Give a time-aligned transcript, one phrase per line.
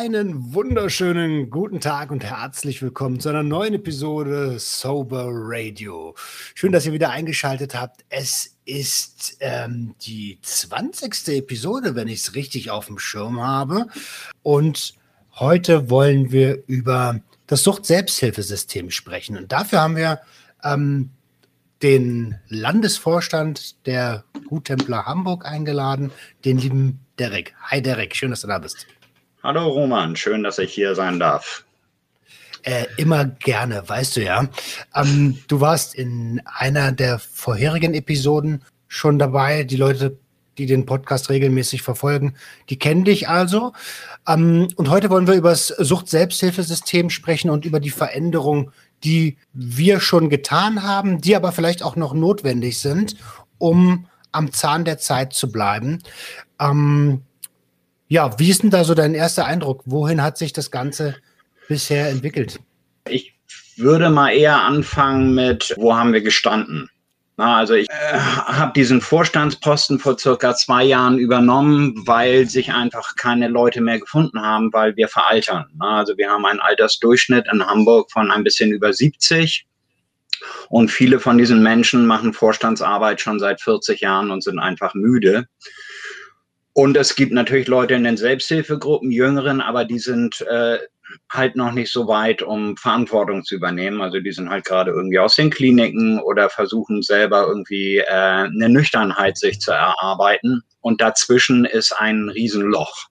[0.00, 6.14] Einen wunderschönen guten Tag und herzlich willkommen zu einer neuen Episode Sober Radio.
[6.54, 8.06] Schön, dass ihr wieder eingeschaltet habt.
[8.08, 11.28] Es ist ähm, die 20.
[11.36, 13.88] Episode, wenn ich es richtig auf dem Schirm habe.
[14.42, 14.94] Und
[15.34, 19.36] heute wollen wir über das Sucht-Selbsthilfesystem sprechen.
[19.36, 20.20] Und dafür haben wir
[20.64, 21.10] ähm,
[21.82, 26.10] den Landesvorstand der Guttempler Hamburg eingeladen,
[26.46, 27.54] den lieben Derek.
[27.64, 28.86] Hi Derek, schön, dass du da bist.
[29.42, 31.64] Hallo Roman, schön, dass ich hier sein darf.
[32.62, 34.48] Äh, immer gerne, weißt du ja.
[34.94, 39.64] Ähm, du warst in einer der vorherigen Episoden schon dabei.
[39.64, 40.18] Die Leute,
[40.58, 42.34] die den Podcast regelmäßig verfolgen,
[42.68, 43.72] die kennen dich also.
[44.28, 48.72] Ähm, und heute wollen wir über das Sucht-Selbsthilfesystem sprechen und über die Veränderung,
[49.04, 53.16] die wir schon getan haben, die aber vielleicht auch noch notwendig sind,
[53.56, 56.02] um am Zahn der Zeit zu bleiben.
[56.60, 57.22] Ähm,
[58.10, 59.82] ja, wie ist denn da so dein erster Eindruck?
[59.86, 61.14] Wohin hat sich das Ganze
[61.68, 62.58] bisher entwickelt?
[63.08, 63.34] Ich
[63.76, 66.90] würde mal eher anfangen mit, wo haben wir gestanden?
[67.36, 73.14] Na, also ich äh, habe diesen Vorstandsposten vor circa zwei Jahren übernommen, weil sich einfach
[73.14, 75.66] keine Leute mehr gefunden haben, weil wir veraltern.
[75.78, 79.66] Na, also wir haben einen Altersdurchschnitt in Hamburg von ein bisschen über 70.
[80.68, 85.46] Und viele von diesen Menschen machen Vorstandsarbeit schon seit 40 Jahren und sind einfach müde.
[86.80, 90.78] Und es gibt natürlich Leute in den Selbsthilfegruppen, Jüngeren, aber die sind äh,
[91.28, 94.00] halt noch nicht so weit, um Verantwortung zu übernehmen.
[94.00, 98.70] Also die sind halt gerade irgendwie aus den Kliniken oder versuchen selber irgendwie äh, eine
[98.70, 100.62] Nüchternheit sich zu erarbeiten.
[100.80, 103.08] Und dazwischen ist ein Riesenloch.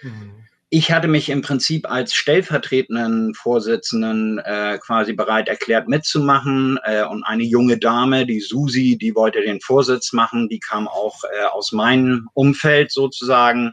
[0.00, 0.39] Mhm
[0.72, 6.78] ich hatte mich im Prinzip als stellvertretenden Vorsitzenden äh, quasi bereit erklärt mitzumachen.
[6.84, 11.24] Äh, und eine junge Dame, die Susi, die wollte den Vorsitz machen, die kam auch
[11.24, 13.72] äh, aus meinem Umfeld sozusagen.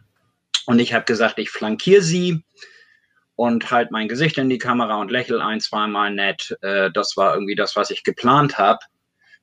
[0.65, 2.43] Und ich habe gesagt, ich flankiere sie
[3.35, 6.57] und halt mein Gesicht in die Kamera und lächel ein, zweimal nett.
[6.63, 8.79] Äh, das war irgendwie das, was ich geplant habe.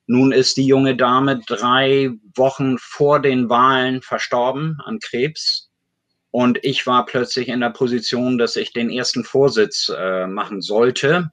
[0.09, 5.71] Nun ist die junge Dame drei Wochen vor den Wahlen verstorben an Krebs
[6.35, 11.31] und ich war plötzlich in der Position, dass ich den ersten Vorsitz äh, machen sollte.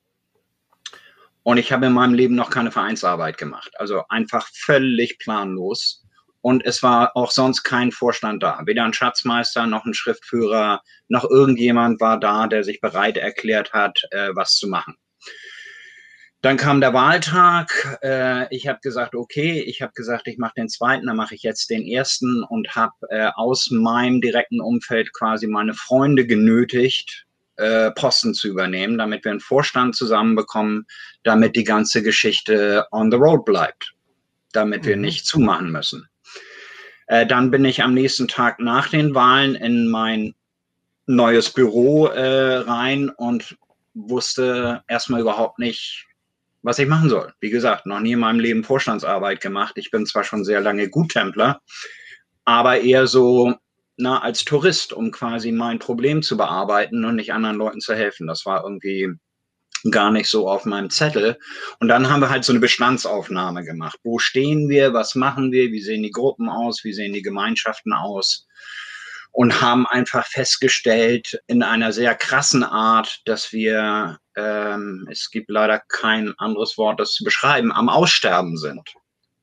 [1.41, 3.71] Und ich habe in meinem Leben noch keine Vereinsarbeit gemacht.
[3.79, 6.05] Also einfach völlig planlos.
[6.41, 8.61] Und es war auch sonst kein Vorstand da.
[8.67, 13.99] Weder ein Schatzmeister noch ein Schriftführer noch irgendjemand war da, der sich bereit erklärt hat,
[14.11, 14.97] äh, was zu machen.
[16.41, 17.99] Dann kam der Wahltag.
[18.01, 21.43] Äh, ich habe gesagt, okay, ich habe gesagt, ich mache den zweiten, dann mache ich
[21.43, 27.91] jetzt den ersten und habe äh, aus meinem direkten Umfeld quasi meine Freunde genötigt, äh,
[27.91, 30.87] Posten zu übernehmen, damit wir einen Vorstand zusammenbekommen,
[31.23, 33.93] damit die ganze Geschichte on the road bleibt,
[34.51, 34.87] damit mhm.
[34.87, 36.09] wir nicht zumachen müssen.
[37.05, 40.33] Äh, dann bin ich am nächsten Tag nach den Wahlen in mein
[41.05, 43.57] neues Büro äh, rein und
[43.93, 46.07] wusste erstmal überhaupt nicht,
[46.63, 47.33] was ich machen soll.
[47.39, 49.73] Wie gesagt, noch nie in meinem Leben Vorstandsarbeit gemacht.
[49.77, 51.61] Ich bin zwar schon sehr lange Guttempler,
[52.45, 53.55] aber eher so
[53.97, 58.27] na, als Tourist, um quasi mein Problem zu bearbeiten und nicht anderen Leuten zu helfen.
[58.27, 59.09] Das war irgendwie
[59.89, 61.37] gar nicht so auf meinem Zettel.
[61.79, 63.97] Und dann haben wir halt so eine Bestandsaufnahme gemacht.
[64.03, 64.93] Wo stehen wir?
[64.93, 65.71] Was machen wir?
[65.71, 66.83] Wie sehen die Gruppen aus?
[66.83, 68.47] Wie sehen die Gemeinschaften aus?
[69.31, 75.81] Und haben einfach festgestellt in einer sehr krassen Art, dass wir, ähm, es gibt leider
[75.87, 78.93] kein anderes Wort, das zu beschreiben, am Aussterben sind.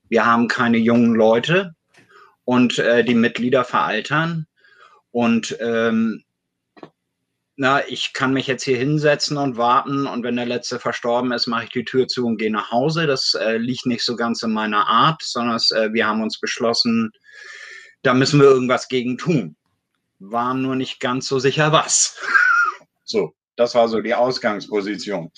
[0.08, 1.74] Wir haben keine jungen Leute
[2.44, 4.46] und äh, die Mitglieder veraltern
[5.10, 6.22] und ähm,
[7.60, 11.48] na, ich kann mich jetzt hier hinsetzen und warten und wenn der letzte verstorben ist,
[11.48, 13.08] mache ich die Tür zu und gehe nach Hause.
[13.08, 17.10] Das äh, liegt nicht so ganz in meiner Art, sondern äh, wir haben uns beschlossen,
[18.02, 19.56] da müssen wir irgendwas gegen tun
[20.18, 22.16] waren nur nicht ganz so sicher was.
[23.04, 25.30] so, das war so die Ausgangsposition.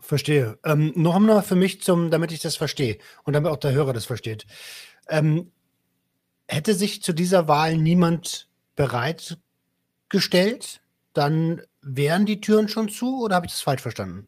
[0.00, 0.58] Verstehe.
[0.64, 3.92] Ähm, noch mal für mich, zum, damit ich das verstehe und damit auch der Hörer
[3.92, 4.46] das versteht.
[5.08, 5.52] Ähm,
[6.48, 10.80] hätte sich zu dieser Wahl niemand bereitgestellt,
[11.12, 14.26] dann wären die Türen schon zu oder habe ich das falsch verstanden?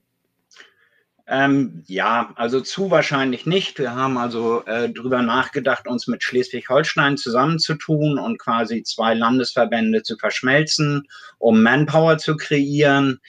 [1.31, 3.79] Ähm, ja, also zu wahrscheinlich nicht.
[3.79, 10.17] Wir haben also äh, drüber nachgedacht, uns mit Schleswig-Holstein zusammenzutun und quasi zwei Landesverbände zu
[10.17, 11.07] verschmelzen,
[11.39, 13.21] um Manpower zu kreieren.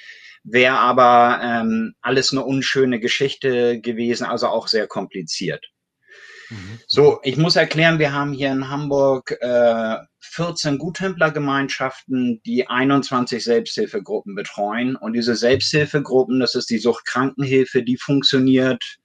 [0.44, 5.70] Wäre aber ähm, alles eine unschöne Geschichte gewesen, also auch sehr kompliziert.
[6.50, 6.80] Mhm.
[6.88, 14.36] So, ich muss erklären, wir haben hier in Hamburg äh, 14 Guttemplergemeinschaften, die 21 Selbsthilfegruppen
[14.36, 14.96] betreuen.
[14.96, 18.98] Und diese Selbsthilfegruppen, das ist die Suchtkrankenhilfe, die funktioniert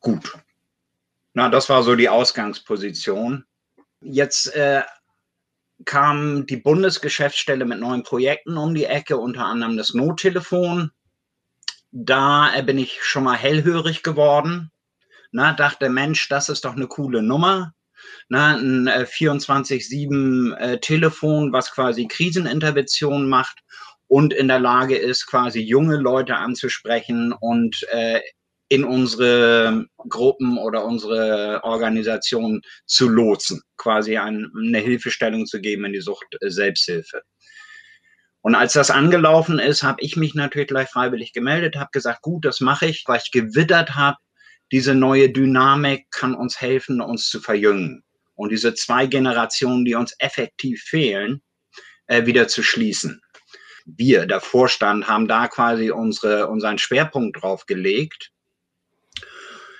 [0.00, 0.32] gut.
[1.34, 3.44] Na, das war so die Ausgangsposition.
[4.00, 4.82] Jetzt äh,
[5.84, 10.92] kam die Bundesgeschäftsstelle mit neuen Projekten um die Ecke, unter anderem das Nottelefon.
[11.90, 14.70] Da äh, bin ich schon mal hellhörig geworden.
[15.34, 17.74] Na, dachte, Mensch, das ist doch eine coole Nummer.
[18.28, 23.58] Na, ein äh, 24-7 äh, Telefon, was quasi Krisenintervention macht
[24.06, 28.20] und in der Lage ist, quasi junge Leute anzusprechen und äh,
[28.68, 35.94] in unsere Gruppen oder unsere Organisationen zu lotsen, quasi ein, eine Hilfestellung zu geben in
[35.94, 37.22] die Sucht äh, Selbsthilfe.
[38.40, 42.44] Und als das angelaufen ist, habe ich mich natürlich gleich freiwillig gemeldet, habe gesagt, gut,
[42.44, 44.18] das mache ich, weil ich gewittert habe,
[44.74, 48.04] diese neue Dynamik kann uns helfen, uns zu verjüngen
[48.34, 51.40] und diese zwei Generationen, die uns effektiv fehlen,
[52.08, 53.22] äh, wieder zu schließen.
[53.86, 58.32] Wir, der Vorstand, haben da quasi unsere, unseren Schwerpunkt drauf gelegt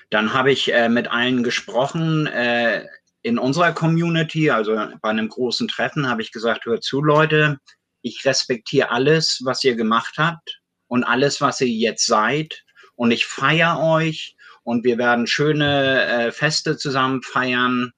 [0.09, 2.85] dann habe ich äh, mit allen gesprochen äh,
[3.21, 7.59] in unserer Community, also bei einem großen Treffen, habe ich gesagt, hört zu, Leute,
[8.01, 12.63] ich respektiere alles, was ihr gemacht habt und alles, was ihr jetzt seid.
[12.95, 17.93] Und ich feiere euch und wir werden schöne äh, Feste zusammen feiern.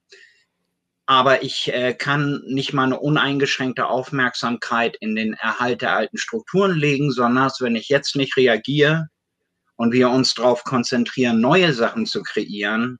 [1.06, 6.76] Aber ich äh, kann nicht mal eine uneingeschränkte Aufmerksamkeit in den Erhalt der alten Strukturen
[6.76, 9.08] legen, sondern wenn ich jetzt nicht reagiere,
[9.78, 12.98] und wir uns darauf konzentrieren, neue Sachen zu kreieren,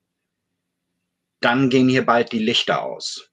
[1.41, 3.29] dann gehen hier bald die Lichter aus.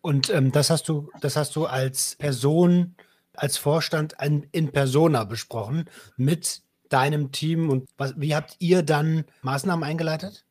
[0.00, 2.96] Und ähm, das hast du, das hast du als Person,
[3.34, 4.14] als Vorstand
[4.52, 10.44] in Persona besprochen mit deinem Team und was, wie habt ihr dann Maßnahmen eingeleitet?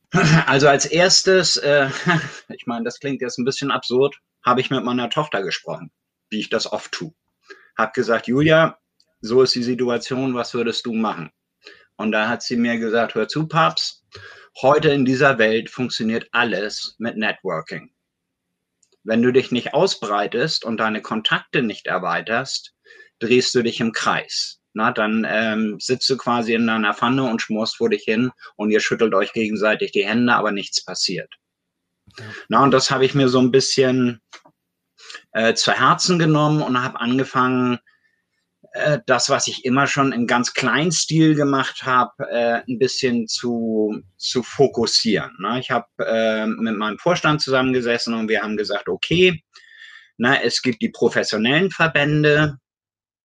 [0.45, 1.89] Also als erstes, äh,
[2.49, 4.15] ich meine, das klingt jetzt ein bisschen absurd,
[4.45, 5.91] habe ich mit meiner Tochter gesprochen,
[6.29, 7.13] wie ich das oft tue.
[7.75, 8.77] Hab gesagt, Julia,
[9.21, 11.31] so ist die Situation, was würdest du machen?
[11.95, 14.05] Und da hat sie mir gesagt, hör zu, Papst,
[14.61, 17.91] heute in dieser Welt funktioniert alles mit Networking.
[19.03, 22.73] Wenn du dich nicht ausbreitest und deine Kontakte nicht erweiterst,
[23.19, 24.61] drehst du dich im Kreis.
[24.73, 28.71] Na, dann ähm, sitzt du quasi in deiner Pfanne und schmorst vor dich hin und
[28.71, 31.31] ihr schüttelt euch gegenseitig die Hände, aber nichts passiert.
[32.17, 32.25] Ja.
[32.49, 34.21] Na, und das habe ich mir so ein bisschen
[35.31, 37.79] äh, zu Herzen genommen und habe angefangen,
[38.73, 43.27] äh, das, was ich immer schon im ganz kleinen Stil gemacht habe, äh, ein bisschen
[43.27, 45.35] zu, zu fokussieren.
[45.39, 45.59] Ne?
[45.59, 49.43] Ich habe äh, mit meinem Vorstand zusammengesessen und wir haben gesagt, okay,
[50.17, 52.57] na, es gibt die professionellen Verbände,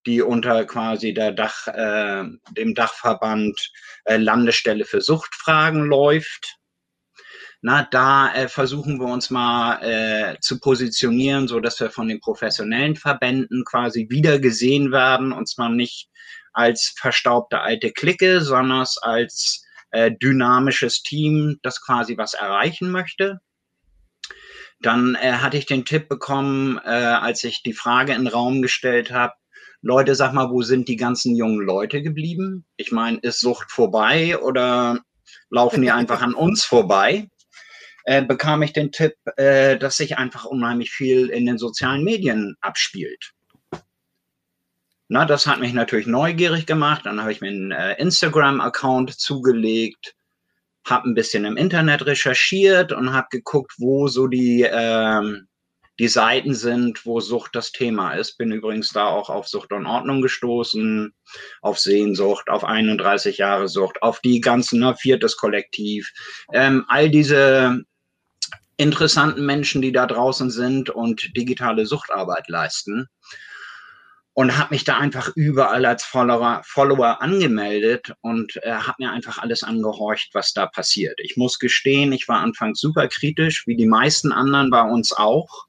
[0.06, 2.24] die unter quasi der Dach, äh,
[2.56, 3.72] dem Dachverband
[4.04, 6.58] äh, Landesstelle für Suchtfragen läuft
[7.60, 12.20] na, da äh, versuchen wir uns mal äh, zu positionieren, so dass wir von den
[12.20, 16.08] professionellen Verbänden quasi wieder gesehen werden, und zwar nicht
[16.52, 23.40] als verstaubte alte Clique, sondern als äh, dynamisches Team, das quasi was erreichen möchte.
[24.80, 28.62] Dann äh, hatte ich den Tipp bekommen, äh, als ich die Frage in den Raum
[28.62, 29.34] gestellt habe,
[29.82, 32.64] Leute, sag mal, wo sind die ganzen jungen Leute geblieben?
[32.76, 35.00] Ich meine, ist Sucht vorbei oder
[35.50, 37.28] laufen die einfach an uns vorbei?
[38.08, 42.56] äh, bekam ich den Tipp, äh, dass sich einfach unheimlich viel in den sozialen Medien
[42.62, 43.32] abspielt.
[45.08, 47.04] Na, das hat mich natürlich neugierig gemacht.
[47.04, 50.14] Dann habe ich mir einen äh, Instagram-Account zugelegt,
[50.86, 55.46] habe ein bisschen im Internet recherchiert und habe geguckt, wo so die, ähm,
[55.98, 58.38] die Seiten sind, wo Sucht das Thema ist.
[58.38, 61.12] Bin übrigens da auch auf Sucht und Ordnung gestoßen,
[61.60, 66.12] auf Sehnsucht, auf 31 Jahre Sucht, auf die ganzen, ne, viertes Kollektiv.
[66.52, 67.82] Ähm, all diese
[68.76, 73.08] interessanten Menschen, die da draußen sind und digitale Suchtarbeit leisten.
[74.34, 79.38] Und habe mich da einfach überall als Follower, Follower angemeldet und äh, habe mir einfach
[79.38, 81.18] alles angehorcht, was da passiert.
[81.20, 85.66] Ich muss gestehen, ich war anfangs super kritisch, wie die meisten anderen bei uns auch,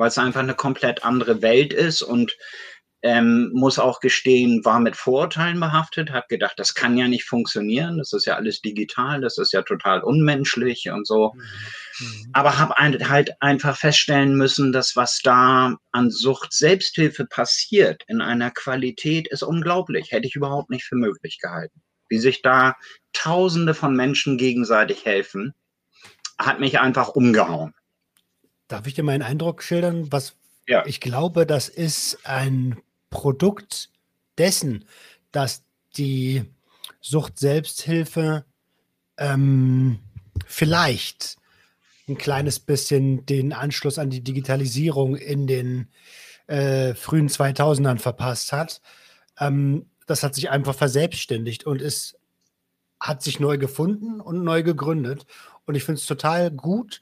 [0.00, 2.34] weil es einfach eine komplett andere Welt ist und
[3.02, 7.98] ähm, muss auch gestehen, war mit Vorurteilen behaftet, hat gedacht, das kann ja nicht funktionieren,
[7.98, 11.34] das ist ja alles digital, das ist ja total unmenschlich und so.
[11.34, 12.06] Mhm.
[12.06, 12.30] mhm.
[12.32, 18.22] Aber habe ein, halt einfach feststellen müssen, dass was da an Sucht Selbsthilfe passiert in
[18.22, 20.12] einer Qualität ist unglaublich.
[20.12, 21.82] Hätte ich überhaupt nicht für möglich gehalten.
[22.08, 22.74] Wie sich da
[23.12, 25.52] Tausende von Menschen gegenseitig helfen,
[26.38, 27.74] hat mich einfach umgehauen.
[28.70, 30.36] Darf ich dir meinen Eindruck schildern, was
[30.70, 30.86] ja.
[30.86, 32.76] Ich glaube, das ist ein
[33.10, 33.90] Produkt
[34.38, 34.84] dessen,
[35.32, 35.64] dass
[35.96, 36.44] die
[37.00, 38.44] Sucht-Selbsthilfe
[39.18, 39.98] ähm,
[40.46, 41.38] vielleicht
[42.08, 45.88] ein kleines bisschen den Anschluss an die Digitalisierung in den
[46.46, 48.80] äh, frühen 2000ern verpasst hat.
[49.40, 52.16] Ähm, das hat sich einfach verselbstständigt und es
[53.00, 55.26] hat sich neu gefunden und neu gegründet.
[55.66, 57.00] Und ich finde es total gut.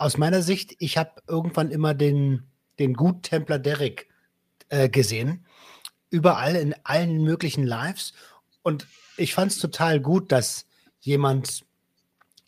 [0.00, 4.08] Aus meiner Sicht, ich habe irgendwann immer den den Guttempler Derek
[4.68, 5.46] äh, gesehen.
[6.08, 8.14] Überall in allen möglichen Lives.
[8.62, 10.66] Und ich fand es total gut, dass
[10.98, 11.64] jemand,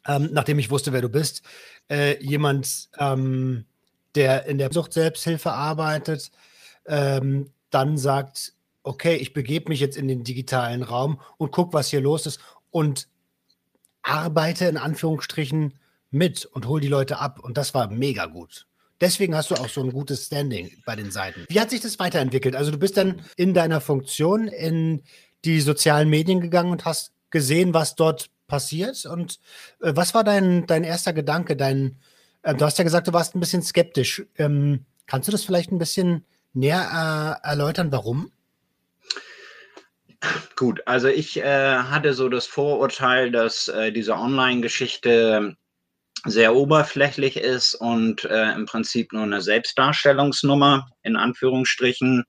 [0.06, 1.42] ähm, nachdem ich wusste, wer du bist,
[1.88, 3.66] äh, jemand, ähm,
[4.14, 6.32] der in der Sucht-Selbsthilfe arbeitet,
[6.86, 11.88] ähm, dann sagt, okay, ich begebe mich jetzt in den digitalen Raum und gucke, was
[11.88, 12.40] hier los ist
[12.70, 13.08] und
[14.02, 15.74] arbeite in Anführungsstrichen
[16.12, 17.40] mit und hol die Leute ab.
[17.40, 18.66] Und das war mega gut.
[19.00, 21.44] Deswegen hast du auch so ein gutes Standing bei den Seiten.
[21.48, 22.54] Wie hat sich das weiterentwickelt?
[22.54, 25.02] Also du bist dann in deiner Funktion in
[25.44, 29.04] die sozialen Medien gegangen und hast gesehen, was dort passiert.
[29.06, 29.40] Und
[29.80, 31.56] äh, was war dein, dein erster Gedanke?
[31.56, 31.98] Dein,
[32.42, 34.24] äh, du hast ja gesagt, du warst ein bisschen skeptisch.
[34.38, 38.30] Ähm, kannst du das vielleicht ein bisschen näher äh, erläutern, warum?
[40.54, 45.56] Gut, also ich äh, hatte so das Vorurteil, dass äh, diese Online-Geschichte
[46.24, 52.24] sehr oberflächlich ist und äh, im Prinzip nur eine Selbstdarstellungsnummer in Anführungsstrichen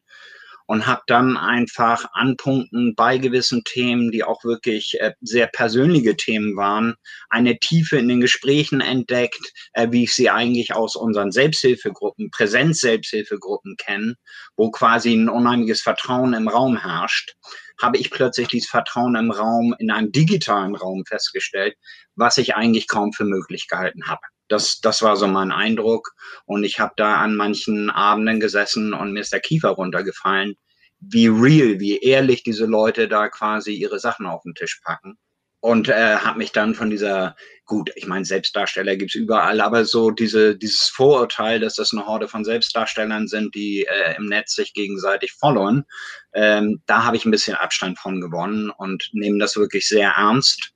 [0.65, 6.15] und habe dann einfach an Punkten bei gewissen Themen, die auch wirklich äh, sehr persönliche
[6.15, 6.95] Themen waren,
[7.29, 13.75] eine Tiefe in den Gesprächen entdeckt, äh, wie ich sie eigentlich aus unseren Selbsthilfegruppen, Präsenz-Selbsthilfegruppen
[13.77, 14.15] kenne,
[14.55, 17.35] wo quasi ein unheimliches Vertrauen im Raum herrscht
[17.81, 21.75] habe ich plötzlich dieses Vertrauen im Raum, in einem digitalen Raum festgestellt,
[22.15, 24.21] was ich eigentlich kaum für möglich gehalten habe.
[24.53, 26.13] Das, das war so mein Eindruck.
[26.45, 30.55] Und ich habe da an manchen Abenden gesessen und mir ist der Kiefer runtergefallen,
[30.99, 35.17] wie real, wie ehrlich diese Leute da quasi ihre Sachen auf den Tisch packen.
[35.59, 40.11] Und äh, habe mich dann von dieser, gut, ich meine, Selbstdarsteller gibt's überall, aber so
[40.11, 44.73] diese, dieses Vorurteil, dass das eine Horde von Selbstdarstellern sind, die äh, im Netz sich
[44.73, 45.85] gegenseitig followen,
[46.33, 50.73] ähm, da habe ich ein bisschen Abstand von gewonnen und nehme das wirklich sehr ernst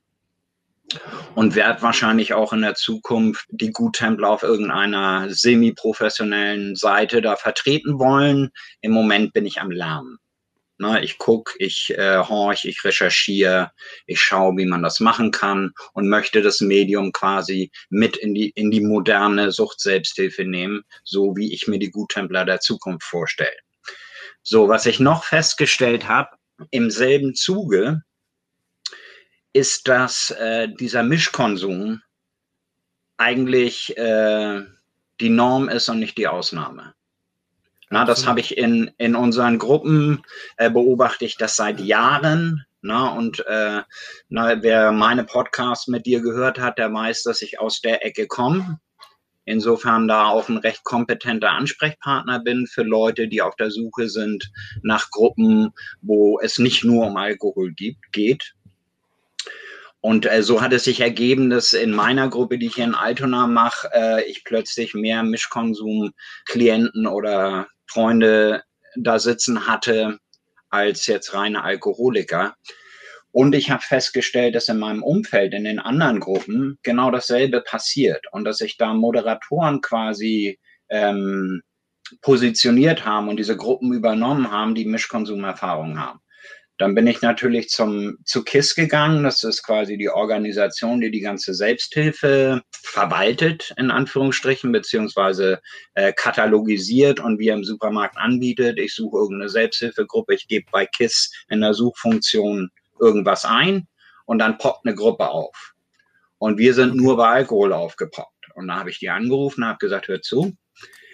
[1.35, 7.99] und werde wahrscheinlich auch in der Zukunft die Guttempler auf irgendeiner semi-professionellen Seite da vertreten
[7.99, 8.49] wollen.
[8.81, 10.17] Im Moment bin ich am Lernen.
[10.79, 13.71] Na, ich gucke, ich äh, horch, ich recherchiere,
[14.05, 18.51] ich schaue, wie man das machen kann und möchte das Medium quasi mit in die,
[18.51, 23.57] in die moderne Sucht-Selbsthilfe nehmen, so wie ich mir die Guttempler der Zukunft vorstelle.
[24.43, 26.29] So, was ich noch festgestellt habe,
[26.69, 28.03] im selben Zuge
[29.57, 32.01] ist, dass äh, dieser Mischkonsum
[33.17, 34.61] eigentlich äh,
[35.19, 36.93] die Norm ist und nicht die Ausnahme.
[37.89, 40.21] Na, das habe ich in, in unseren Gruppen,
[40.57, 42.65] äh, beobachte ich das seit Jahren.
[42.81, 43.81] Na, und äh,
[44.29, 48.27] na, wer meine Podcasts mit dir gehört hat, der weiß, dass ich aus der Ecke
[48.27, 48.79] komme.
[49.45, 54.51] Insofern da auch ein recht kompetenter Ansprechpartner bin für Leute, die auf der Suche sind
[54.83, 55.71] nach Gruppen,
[56.01, 58.53] wo es nicht nur um Alkohol gibt, geht,
[60.07, 62.95] und äh, so hat es sich ergeben, dass in meiner Gruppe, die ich hier in
[62.95, 68.63] Altona mache, äh, ich plötzlich mehr Mischkonsum-Klienten oder Freunde
[68.95, 70.17] da sitzen hatte
[70.69, 72.55] als jetzt reine Alkoholiker.
[73.31, 78.27] Und ich habe festgestellt, dass in meinem Umfeld, in den anderen Gruppen, genau dasselbe passiert
[78.31, 81.63] und dass sich da Moderatoren quasi ähm,
[82.21, 86.21] positioniert haben und diese Gruppen übernommen haben, die Mischkonsumerfahrung haben.
[86.77, 89.23] Dann bin ich natürlich zum, zu KISS gegangen.
[89.23, 95.59] Das ist quasi die Organisation, die die ganze Selbsthilfe verwaltet, in Anführungsstrichen, beziehungsweise
[95.95, 98.77] äh, katalogisiert und wie im Supermarkt anbietet.
[98.77, 102.69] Ich suche irgendeine Selbsthilfegruppe, ich gebe bei KISS in der Suchfunktion
[102.99, 103.87] irgendwas ein
[104.25, 105.73] und dann poppt eine Gruppe auf.
[106.37, 108.51] Und wir sind nur bei Alkohol aufgepoppt.
[108.53, 110.55] Und da habe ich die angerufen, habe gesagt, hör zu,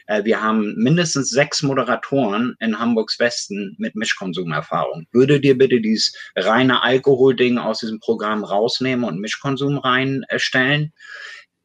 [0.07, 5.07] äh, wir haben mindestens sechs Moderatoren in Hamburgs Westen mit Mischkonsumerfahrung.
[5.12, 10.93] Würde dir bitte dieses reine Alkoholding aus diesem Programm rausnehmen und Mischkonsum reinstellen?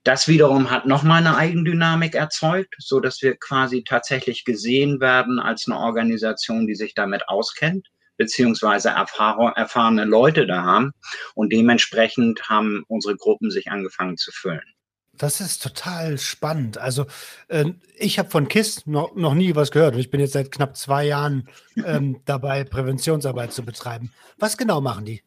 [0.05, 5.67] Das wiederum hat nochmal eine Eigendynamik erzeugt, so dass wir quasi tatsächlich gesehen werden als
[5.67, 10.93] eine Organisation, die sich damit auskennt beziehungsweise erfahrene Leute da haben.
[11.35, 14.75] Und dementsprechend haben unsere Gruppen sich angefangen zu füllen.
[15.19, 16.79] Das ist total spannend.
[16.79, 17.07] Also
[17.49, 20.53] äh, ich habe von KISS noch, noch nie was gehört und ich bin jetzt seit
[20.53, 21.49] knapp zwei Jahren
[21.85, 24.13] ähm, dabei, Präventionsarbeit zu betreiben.
[24.39, 25.23] Was genau machen die?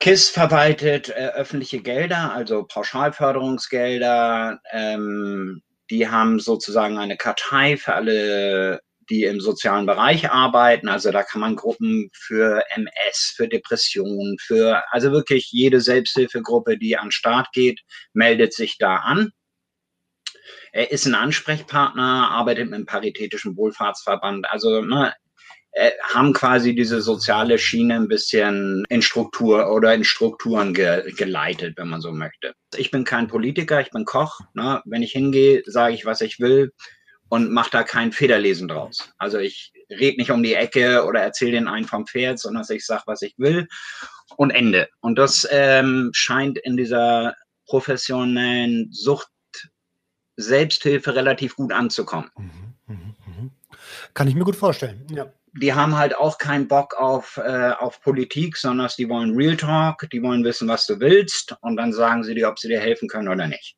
[0.00, 4.60] KISS verwaltet äh, öffentliche Gelder, also Pauschalförderungsgelder.
[4.72, 10.88] Ähm, die haben sozusagen eine Kartei für alle die im sozialen Bereich arbeiten.
[10.88, 16.96] Also da kann man Gruppen für MS, für Depressionen, für also wirklich jede Selbsthilfegruppe, die
[16.96, 17.80] an Start geht,
[18.12, 19.30] meldet sich da an.
[20.72, 24.50] Er ist ein Ansprechpartner, arbeitet mit einem paritätischen Wohlfahrtsverband.
[24.50, 25.14] Also ne,
[25.72, 31.74] äh, haben quasi diese soziale Schiene ein bisschen in Struktur oder in Strukturen ge geleitet,
[31.76, 32.54] wenn man so möchte.
[32.76, 34.40] Ich bin kein Politiker, ich bin Koch.
[34.54, 34.82] Ne?
[34.84, 36.72] Wenn ich hingehe, sage ich, was ich will
[37.28, 39.12] und mache da kein Federlesen draus.
[39.18, 42.86] Also ich rede nicht um die Ecke oder erzähle den einen vom Pferd, sondern ich
[42.86, 43.68] sage, was ich will
[44.36, 44.88] und Ende.
[45.00, 47.34] Und das ähm, scheint in dieser
[47.66, 49.28] professionellen Sucht
[50.36, 52.30] Selbsthilfe relativ gut anzukommen.
[52.36, 53.50] Mhm, mh, mh.
[54.14, 55.06] Kann ich mir gut vorstellen.
[55.10, 55.32] Ja.
[55.58, 60.06] Die haben halt auch keinen Bock auf, äh, auf Politik, sondern die wollen Real Talk,
[60.12, 63.08] die wollen wissen, was du willst und dann sagen sie dir, ob sie dir helfen
[63.08, 63.76] können oder nicht.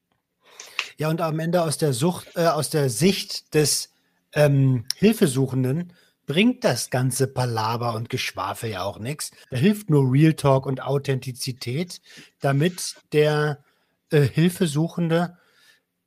[0.99, 3.91] Ja, und am Ende aus der Sucht, äh, aus der Sicht des
[4.33, 5.93] ähm, Hilfesuchenden
[6.27, 9.31] bringt das ganze Palaver und Geschwafel ja auch nichts.
[9.51, 12.01] Da hilft nur Real Talk und Authentizität,
[12.41, 13.63] damit der
[14.11, 15.39] äh, Hilfesuchende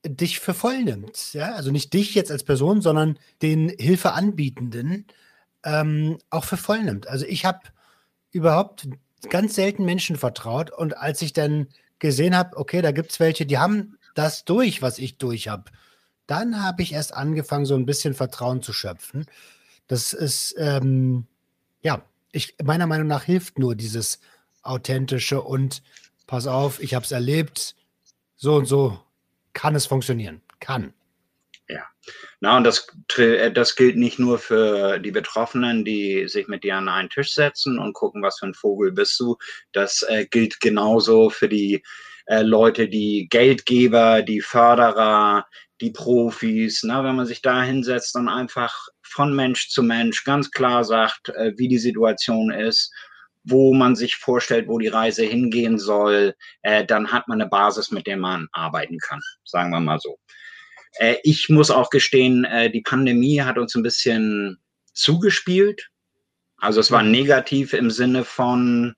[0.06, 1.34] dich für voll nimmt.
[1.34, 1.54] Ja?
[1.54, 5.08] Also nicht dich jetzt als Person, sondern den Hilfeanbietenden
[5.64, 7.08] ähm, auch für voll nimmt.
[7.08, 7.60] Also ich habe
[8.32, 8.90] überhaupt
[9.30, 11.68] ganz selten Menschen vertraut und als ich dann
[12.00, 15.72] gesehen habe, okay, da gibt es welche, die haben das durch, was ich durch habe,
[16.28, 19.26] dann habe ich erst angefangen, so ein bisschen Vertrauen zu schöpfen.
[19.88, 21.28] Das ist, ähm,
[21.82, 24.20] ja, ich, meiner Meinung nach hilft nur dieses
[24.62, 25.82] authentische und
[26.28, 27.76] pass auf, ich habe es erlebt,
[28.36, 29.00] so und so
[29.54, 30.42] kann es funktionieren.
[30.60, 30.94] Kann.
[31.68, 31.84] Ja.
[32.40, 32.88] Na, und das,
[33.18, 37.34] äh, das gilt nicht nur für die Betroffenen, die sich mit dir an einen Tisch
[37.34, 39.38] setzen und gucken, was für ein Vogel bist du.
[39.72, 41.84] Das äh, gilt genauso für die
[42.32, 45.46] äh, Leute, die Geldgeber, die Förderer,
[45.82, 46.82] die Profis.
[46.84, 51.30] Na, wenn man sich da hinsetzt und einfach von Mensch zu Mensch ganz klar sagt,
[51.30, 52.92] äh, wie die Situation ist
[53.44, 57.92] wo man sich vorstellt, wo die Reise hingehen soll, äh, dann hat man eine Basis,
[57.92, 60.20] mit der man arbeiten kann, sagen wir mal so.
[60.98, 64.60] Äh, ich muss auch gestehen, äh, die Pandemie hat uns ein bisschen
[64.94, 65.90] zugespielt.
[66.62, 68.94] Also es war negativ im Sinne von,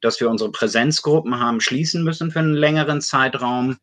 [0.00, 3.76] dass wir unsere Präsenzgruppen haben schließen müssen für einen längeren Zeitraum.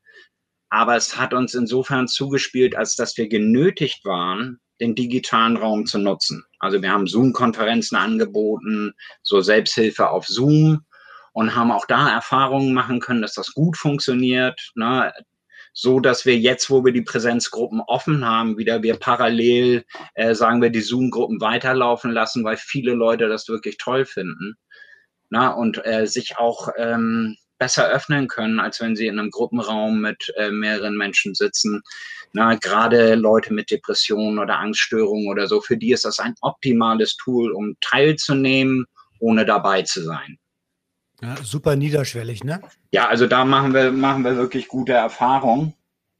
[0.69, 5.99] Aber es hat uns insofern zugespielt, als dass wir genötigt waren, den digitalen Raum zu
[5.99, 6.45] nutzen.
[6.59, 10.85] Also wir haben Zoom-Konferenzen angeboten, so Selbsthilfe auf Zoom
[11.33, 14.71] und haben auch da Erfahrungen machen können, dass das gut funktioniert.
[14.75, 15.13] Ne?
[15.77, 19.83] So dass wir jetzt, wo wir die Präsenzgruppen offen haben, wieder wir parallel,
[20.13, 24.55] äh, sagen wir, die Zoom-Gruppen weiterlaufen lassen, weil viele Leute das wirklich toll finden.
[25.29, 29.99] Na, und äh, sich auch ähm, besser öffnen können, als wenn sie in einem Gruppenraum
[29.99, 31.81] mit äh, mehreren Menschen sitzen.
[32.31, 37.17] Na, gerade Leute mit Depressionen oder Angststörungen oder so, für die ist das ein optimales
[37.17, 38.85] Tool, um teilzunehmen,
[39.19, 40.37] ohne dabei zu sein.
[41.25, 42.61] Ja, super niederschwellig, ne?
[42.91, 45.73] Ja, also da machen wir, machen wir wirklich gute Erfahrungen.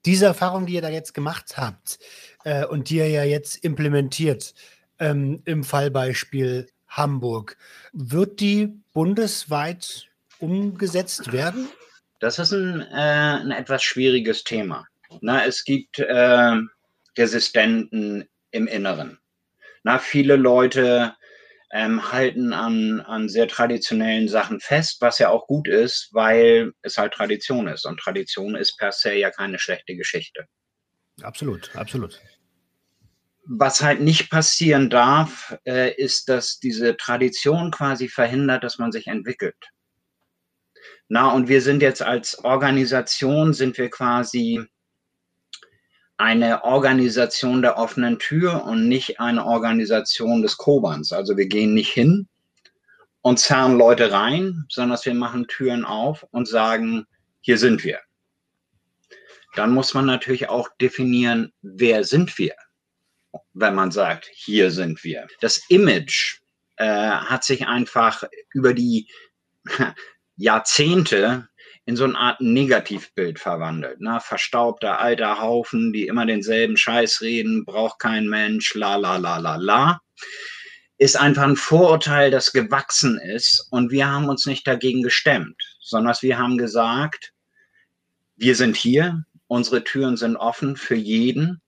[0.05, 1.99] Diese Erfahrung, die ihr da jetzt gemacht habt
[2.43, 4.53] äh, und die ihr ja jetzt implementiert
[4.99, 7.57] ähm, im Fallbeispiel Hamburg,
[7.93, 10.07] wird die bundesweit
[10.39, 11.67] umgesetzt werden?
[12.19, 14.87] Das ist ein, äh, ein etwas schwieriges Thema.
[15.21, 16.51] Na, es gibt äh,
[17.17, 19.19] Resistenten im Inneren.
[19.83, 21.15] Na, viele Leute
[21.75, 26.97] ähm, halten an, an sehr traditionellen Sachen fest, was ja auch gut ist, weil es
[26.97, 27.85] halt Tradition ist.
[27.85, 30.45] Und Tradition ist per se ja keine schlechte Geschichte.
[31.21, 32.21] Absolut, absolut.
[33.45, 39.07] Was halt nicht passieren darf, äh, ist, dass diese Tradition quasi verhindert, dass man sich
[39.07, 39.57] entwickelt.
[41.09, 44.65] Na, und wir sind jetzt als Organisation, sind wir quasi
[46.17, 51.11] eine Organisation der offenen Tür und nicht eine Organisation des Kobans.
[51.11, 52.27] Also wir gehen nicht hin
[53.21, 57.05] und zerren Leute rein, sondern wir machen Türen auf und sagen,
[57.41, 57.99] hier sind wir.
[59.55, 62.55] Dann muss man natürlich auch definieren, wer sind wir,
[63.53, 65.27] wenn man sagt, hier sind wir.
[65.41, 66.39] Das Image
[66.77, 68.23] äh, hat sich einfach
[68.53, 69.09] über die
[70.37, 71.47] Jahrzehnte
[71.85, 74.01] in so eine Art Negativbild verwandelt.
[74.01, 74.19] Ne?
[74.21, 79.55] Verstaubter alter Haufen, die immer denselben Scheiß reden, braucht kein Mensch, la la la la
[79.55, 80.01] la.
[80.97, 86.15] Ist einfach ein Vorurteil, das gewachsen ist und wir haben uns nicht dagegen gestemmt, sondern
[86.21, 87.33] wir haben gesagt,
[88.35, 91.61] wir sind hier, unsere Türen sind offen für jeden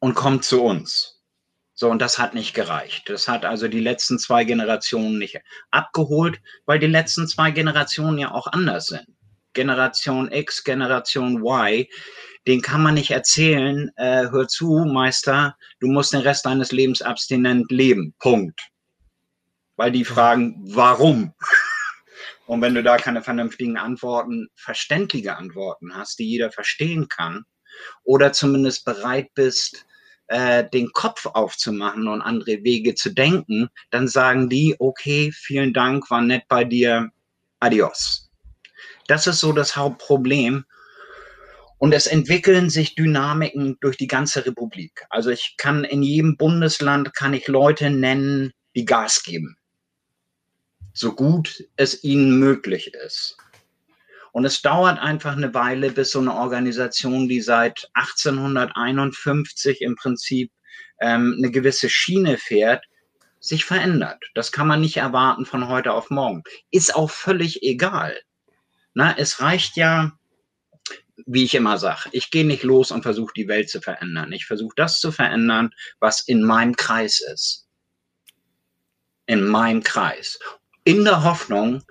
[0.00, 1.17] und kommt zu uns.
[1.80, 3.08] So, und das hat nicht gereicht.
[3.08, 5.38] Das hat also die letzten zwei Generationen nicht
[5.70, 9.06] abgeholt, weil die letzten zwei Generationen ja auch anders sind.
[9.52, 11.86] Generation X, Generation Y,
[12.48, 17.00] den kann man nicht erzählen, äh, hör zu, Meister, du musst den Rest deines Lebens
[17.00, 18.12] abstinent leben.
[18.18, 18.60] Punkt.
[19.76, 21.32] Weil die fragen, warum?
[22.46, 27.44] Und wenn du da keine vernünftigen Antworten, verständliche Antworten hast, die jeder verstehen kann,
[28.02, 29.86] oder zumindest bereit bist,
[30.28, 36.10] äh, den Kopf aufzumachen und andere Wege zu denken, dann sagen die, okay, vielen Dank,
[36.10, 37.10] war nett bei dir,
[37.60, 38.30] adios.
[39.06, 40.64] Das ist so das Hauptproblem.
[41.78, 45.06] Und es entwickeln sich Dynamiken durch die ganze Republik.
[45.10, 49.56] Also ich kann in jedem Bundesland, kann ich Leute nennen, die Gas geben.
[50.92, 53.36] So gut es ihnen möglich ist.
[54.32, 60.52] Und es dauert einfach eine Weile, bis so eine Organisation, die seit 1851 im Prinzip
[61.00, 62.84] ähm, eine gewisse Schiene fährt,
[63.40, 64.22] sich verändert.
[64.34, 66.42] Das kann man nicht erwarten von heute auf morgen.
[66.70, 68.18] Ist auch völlig egal.
[68.94, 70.12] Na, es reicht ja,
[71.26, 74.32] wie ich immer sage, ich gehe nicht los und versuche die Welt zu verändern.
[74.32, 77.68] Ich versuche das zu verändern, was in meinem Kreis ist.
[79.26, 80.38] In meinem Kreis.
[80.84, 81.82] In der Hoffnung,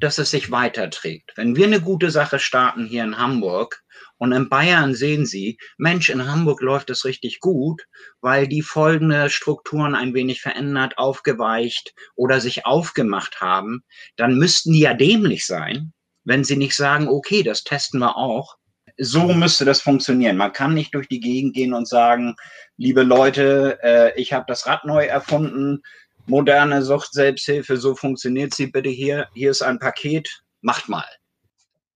[0.00, 1.32] dass es sich weiterträgt.
[1.36, 3.82] Wenn wir eine gute Sache starten hier in Hamburg
[4.18, 7.86] und in Bayern sehen Sie, Mensch, in Hamburg läuft es richtig gut,
[8.20, 13.82] weil die folgende Strukturen ein wenig verändert, aufgeweicht oder sich aufgemacht haben,
[14.16, 15.92] dann müssten die ja dämlich sein,
[16.24, 18.56] wenn sie nicht sagen, okay, das testen wir auch.
[18.98, 20.38] So müsste das funktionieren.
[20.38, 22.34] Man kann nicht durch die Gegend gehen und sagen,
[22.78, 25.82] liebe Leute, äh, ich habe das Rad neu erfunden,
[26.26, 30.28] moderne Sucht-Selbsthilfe, so funktioniert sie bitte hier, hier ist ein Paket,
[30.60, 31.06] macht mal.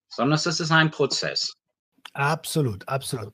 [0.09, 1.55] Sondern es ist ein Prozess.
[2.13, 3.33] Absolut, absolut.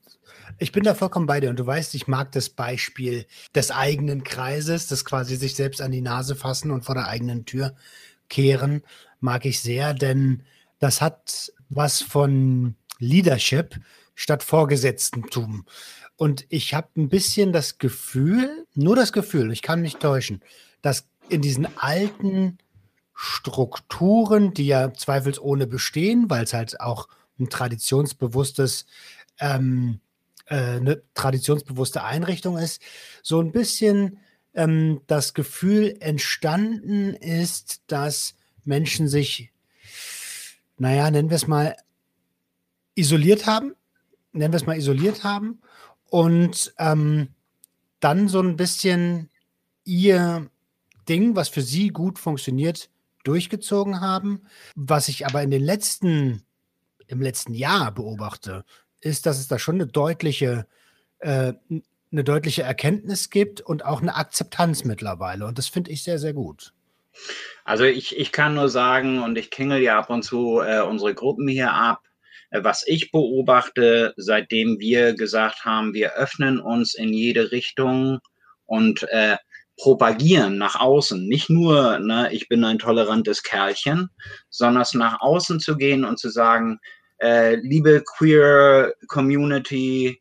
[0.58, 4.22] Ich bin da vollkommen bei dir und du weißt, ich mag das Beispiel des eigenen
[4.22, 7.74] Kreises, das quasi sich selbst an die Nase fassen und vor der eigenen Tür
[8.28, 8.82] kehren,
[9.20, 10.44] mag ich sehr, denn
[10.78, 13.80] das hat was von Leadership
[14.14, 15.66] statt Vorgesetztentum.
[16.16, 20.42] Und ich habe ein bisschen das Gefühl, nur das Gefühl, ich kann mich täuschen,
[20.82, 22.58] dass in diesen alten
[23.14, 28.86] Strukturen, die ja zweifelsohne bestehen, weil es halt auch ein traditionsbewusstes,
[29.40, 30.00] ähm,
[30.46, 32.80] äh, eine traditionsbewusste Einrichtung ist,
[33.22, 34.18] so ein bisschen
[34.54, 39.50] ähm, das Gefühl entstanden ist, dass Menschen sich,
[40.76, 41.76] naja, nennen wir es mal,
[42.94, 43.74] isoliert haben,
[44.32, 45.60] nennen wir es mal isoliert haben
[46.10, 47.28] und ähm,
[48.00, 49.30] dann so ein bisschen
[49.84, 50.50] ihr
[51.08, 52.90] Ding, was für sie gut funktioniert,
[53.24, 54.42] durchgezogen haben.
[54.74, 56.42] Was ich aber in den letzten,
[57.06, 58.64] im letzten Jahr beobachte,
[59.00, 60.66] ist, dass es da schon eine deutliche,
[61.18, 61.52] äh,
[62.10, 65.46] eine deutliche Erkenntnis gibt und auch eine Akzeptanz mittlerweile.
[65.46, 66.72] Und das finde ich sehr, sehr gut.
[67.64, 71.14] Also ich, ich kann nur sagen, und ich klingel ja ab und zu äh, unsere
[71.14, 72.02] Gruppen hier ab,
[72.50, 78.20] äh, was ich beobachte, seitdem wir gesagt haben, wir öffnen uns in jede Richtung
[78.66, 79.36] und äh,
[79.78, 81.26] propagieren nach außen.
[81.26, 84.10] Nicht nur, ne, ich bin ein tolerantes Kerlchen,
[84.50, 86.78] sondern nach außen zu gehen und zu sagen,
[87.20, 90.20] äh, liebe queer Community,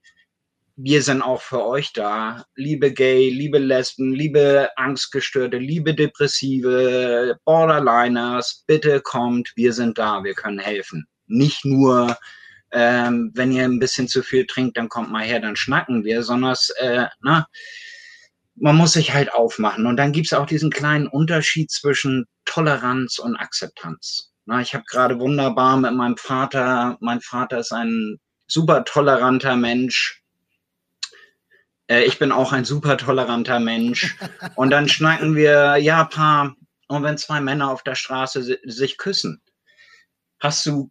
[0.79, 2.45] wir sind auch für euch da.
[2.55, 10.35] Liebe Gay, liebe Lesben, liebe Angstgestörte, liebe Depressive, Borderliners, bitte kommt, wir sind da, wir
[10.35, 11.07] können helfen.
[11.25, 12.15] Nicht nur,
[12.71, 16.21] ähm, wenn ihr ein bisschen zu viel trinkt, dann kommt mal her, dann schnacken wir,
[16.21, 17.47] sondern äh, na,
[18.59, 19.85] man muss sich halt aufmachen.
[19.85, 24.31] Und dann gibt es auch diesen kleinen Unterschied zwischen Toleranz und Akzeptanz.
[24.45, 28.17] Na, ich habe gerade wunderbar mit meinem Vater, mein Vater ist ein
[28.47, 30.23] super toleranter Mensch.
[31.87, 34.15] Äh, ich bin auch ein super toleranter Mensch.
[34.55, 36.55] Und dann schnacken wir, ja, Paar,
[36.89, 39.41] und wenn zwei Männer auf der Straße sich küssen,
[40.39, 40.89] hast du,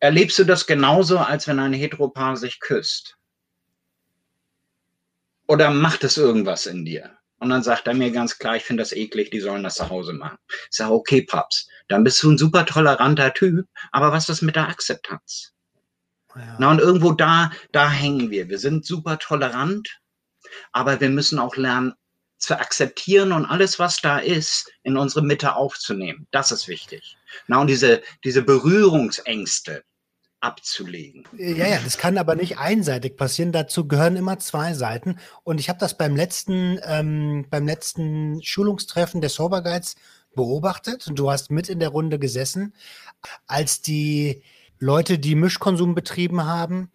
[0.00, 3.15] erlebst du das genauso, als wenn ein Heteropaar sich küsst?
[5.46, 7.16] Oder macht es irgendwas in dir?
[7.38, 9.88] Und dann sagt er mir ganz klar, ich finde das eklig, die sollen das zu
[9.90, 10.38] Hause machen.
[10.48, 14.56] Ich sage, okay, Paps, dann bist du ein super toleranter Typ, aber was ist mit
[14.56, 15.52] der Akzeptanz?
[16.34, 16.56] Ja.
[16.58, 18.48] Na, und irgendwo da, da hängen wir.
[18.48, 20.00] Wir sind super tolerant,
[20.72, 21.94] aber wir müssen auch lernen,
[22.38, 26.26] zu akzeptieren und alles, was da ist, in unsere Mitte aufzunehmen.
[26.32, 27.16] Das ist wichtig.
[27.46, 29.84] Na, und diese, diese Berührungsängste,
[30.40, 31.24] abzulegen.
[31.36, 33.52] Ja, ja, das kann aber nicht einseitig passieren.
[33.52, 35.18] Dazu gehören immer zwei Seiten.
[35.44, 39.96] Und ich habe das beim letzten, ähm, beim letzten Schulungstreffen der Sober Guides
[40.34, 41.10] beobachtet.
[41.12, 42.74] Du hast mit in der Runde gesessen,
[43.46, 44.42] als die
[44.78, 46.90] Leute, die Mischkonsum betrieben haben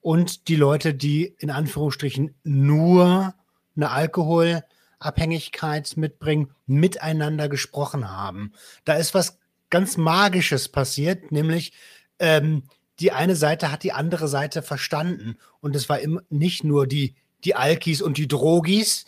[0.00, 3.34] und die Leute, die in Anführungsstrichen nur
[3.76, 8.52] eine Alkoholabhängigkeit mitbringen, miteinander gesprochen haben.
[8.84, 11.72] Da ist was ganz Magisches passiert, nämlich
[12.20, 12.62] ähm,
[13.00, 15.36] die eine Seite hat die andere Seite verstanden.
[15.60, 19.04] Und es war immer nicht nur die, die Alkis und die Drogis,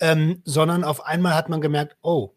[0.00, 2.32] ähm, sondern auf einmal hat man gemerkt, oh,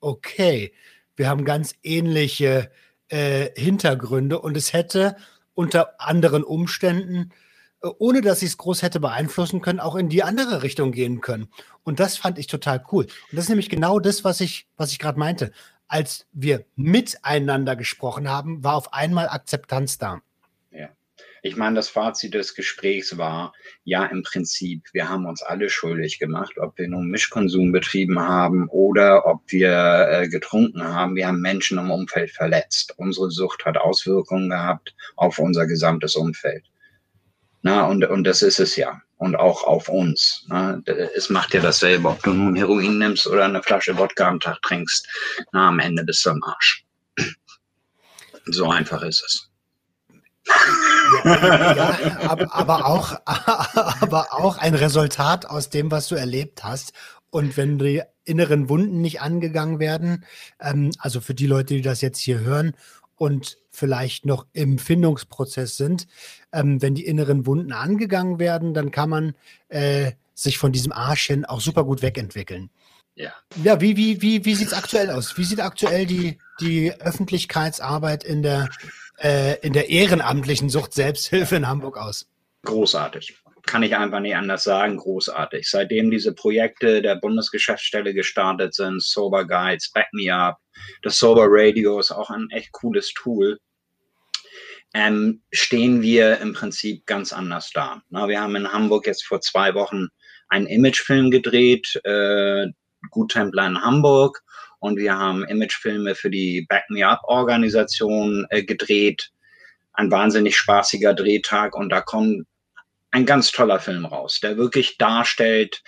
[0.00, 0.72] okay,
[1.16, 2.70] wir haben ganz ähnliche
[3.08, 5.16] äh, Hintergründe und es hätte
[5.54, 7.32] unter anderen Umständen,
[7.82, 11.20] äh, ohne dass ich es groß hätte beeinflussen können, auch in die andere Richtung gehen
[11.20, 11.48] können.
[11.82, 13.04] Und das fand ich total cool.
[13.04, 15.52] Und das ist nämlich genau das, was ich, was ich gerade meinte.
[15.88, 20.22] Als wir miteinander gesprochen haben, war auf einmal Akzeptanz da.
[21.42, 23.52] Ich meine, das Fazit des Gesprächs war,
[23.84, 28.68] ja, im Prinzip, wir haben uns alle schuldig gemacht, ob wir nun Mischkonsum betrieben haben
[28.68, 31.16] oder ob wir äh, getrunken haben.
[31.16, 32.94] Wir haben Menschen im Umfeld verletzt.
[32.98, 36.64] Unsere Sucht hat Auswirkungen gehabt auf unser gesamtes Umfeld.
[37.62, 39.00] Na, und, und das ist es ja.
[39.16, 40.46] Und auch auf uns.
[40.48, 40.80] Na,
[41.14, 44.62] es macht ja dasselbe, ob du nun Heroin nimmst oder eine Flasche Wodka am Tag
[44.62, 45.06] trinkst.
[45.52, 46.84] Na, am Ende bist du am Arsch.
[48.46, 49.49] So einfach ist es.
[51.24, 56.92] Ja, aber, aber, auch, aber auch ein Resultat aus dem, was du erlebt hast.
[57.30, 60.24] Und wenn die inneren Wunden nicht angegangen werden,
[60.60, 62.74] ähm, also für die Leute, die das jetzt hier hören
[63.16, 66.06] und vielleicht noch im Findungsprozess sind,
[66.52, 69.34] ähm, wenn die inneren Wunden angegangen werden, dann kann man
[69.68, 72.70] äh, sich von diesem Arschchen auch super gut wegentwickeln.
[73.14, 73.32] Ja.
[73.62, 75.36] Ja, wie, wie, wie, wie sieht es aktuell aus?
[75.36, 78.70] Wie sieht aktuell die, die Öffentlichkeitsarbeit in der
[79.20, 82.28] äh, in der ehrenamtlichen Sucht Selbsthilfe in Hamburg aus?
[82.64, 83.36] Großartig.
[83.66, 85.68] Kann ich einfach nicht anders sagen, großartig.
[85.68, 90.58] Seitdem diese Projekte der Bundesgeschäftsstelle gestartet sind, Sober Guides, Back Me Up,
[91.02, 93.58] das Sober Radio ist auch ein echt cooles Tool,
[94.94, 98.02] ähm, stehen wir im Prinzip ganz anders da.
[98.08, 100.08] Na, wir haben in Hamburg jetzt vor zwei Wochen
[100.48, 102.66] einen Imagefilm gedreht, äh,
[103.10, 104.42] Guttempler in Hamburg
[104.80, 109.30] und wir haben Imagefilme für die Back Me Up Organisation äh, gedreht.
[109.92, 112.46] Ein wahnsinnig spaßiger Drehtag und da kommt
[113.10, 115.82] ein ganz toller Film raus, der wirklich darstellt,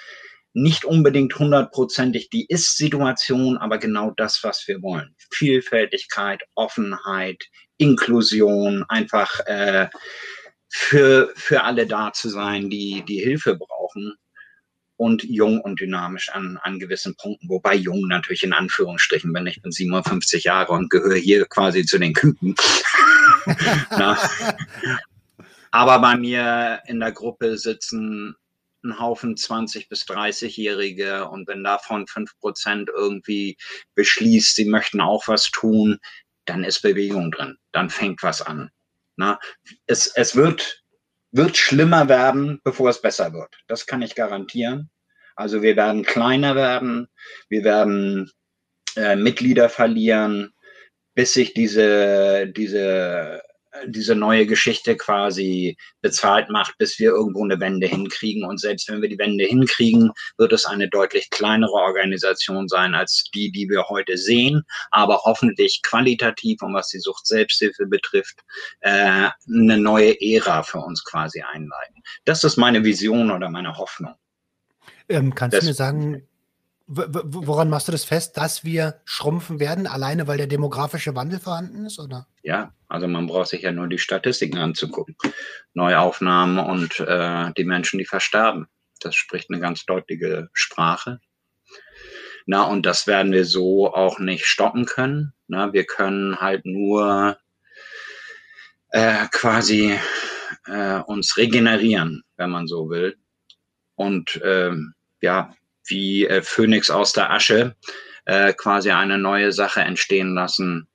[0.54, 5.14] nicht unbedingt hundertprozentig die Ist-Situation, aber genau das, was wir wollen.
[5.30, 7.42] Vielfältigkeit, Offenheit,
[7.78, 9.88] Inklusion, einfach äh,
[10.68, 14.18] für, für alle da zu sein, die, die Hilfe brauchen
[15.02, 17.48] und jung und dynamisch an, an gewissen Punkten.
[17.48, 21.98] Wobei jung natürlich in Anführungsstrichen, wenn ich bin 57 Jahre und gehöre hier quasi zu
[21.98, 22.54] den Küken.
[25.72, 28.36] Aber bei mir in der Gruppe sitzen
[28.84, 33.56] ein Haufen 20 bis 30-Jährige und wenn davon 5% irgendwie
[33.96, 35.98] beschließt, sie möchten auch was tun,
[36.44, 38.70] dann ist Bewegung drin, dann fängt was an.
[39.16, 39.40] Na,
[39.86, 40.81] es, es wird
[41.32, 43.54] wird schlimmer werden, bevor es besser wird.
[43.66, 44.90] Das kann ich garantieren.
[45.34, 47.08] Also wir werden kleiner werden,
[47.48, 48.30] wir werden
[48.96, 50.52] äh, Mitglieder verlieren,
[51.14, 53.42] bis sich diese, diese,
[53.86, 58.44] diese neue Geschichte quasi bezahlt macht, bis wir irgendwo eine Wende hinkriegen.
[58.44, 63.24] Und selbst wenn wir die Wende hinkriegen, wird es eine deutlich kleinere Organisation sein als
[63.34, 68.40] die, die wir heute sehen, aber hoffentlich qualitativ und was die Sucht Selbsthilfe betrifft,
[68.80, 72.02] äh, eine neue Ära für uns quasi einleiten.
[72.24, 74.14] Das ist meine Vision oder meine Hoffnung.
[75.08, 76.28] Ähm, kannst das, du mir sagen,
[76.86, 81.86] woran machst du das fest, dass wir schrumpfen werden, alleine weil der demografische Wandel vorhanden
[81.86, 81.98] ist?
[81.98, 82.26] Oder?
[82.42, 85.16] Ja, also man braucht sich ja nur die Statistiken anzugucken.
[85.74, 88.66] Neuaufnahmen und äh, die Menschen, die versterben.
[89.00, 91.20] Das spricht eine ganz deutliche Sprache.
[92.46, 95.32] Na, und das werden wir so auch nicht stoppen können.
[95.46, 97.38] Na, wir können halt nur
[98.90, 99.98] äh, quasi
[100.66, 103.16] äh, uns regenerieren, wenn man so will.
[103.94, 107.76] Und ähm, ja, wie äh, Phönix aus der Asche
[108.24, 110.88] äh, quasi eine neue Sache entstehen lassen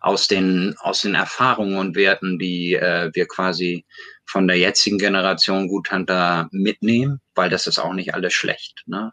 [0.00, 3.84] aus den, aus den Erfahrungen und Werten, die äh, wir quasi
[4.24, 8.84] von der jetzigen Generation Guthunter mitnehmen, weil das ist auch nicht alles schlecht.
[8.86, 9.12] Ne?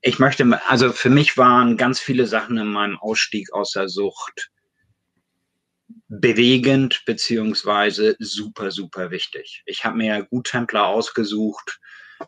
[0.00, 4.50] Ich möchte, also für mich waren ganz viele Sachen in meinem Ausstieg aus der Sucht
[6.08, 9.62] bewegend beziehungsweise super, super wichtig.
[9.66, 11.80] Ich habe mir Guttempler ausgesucht,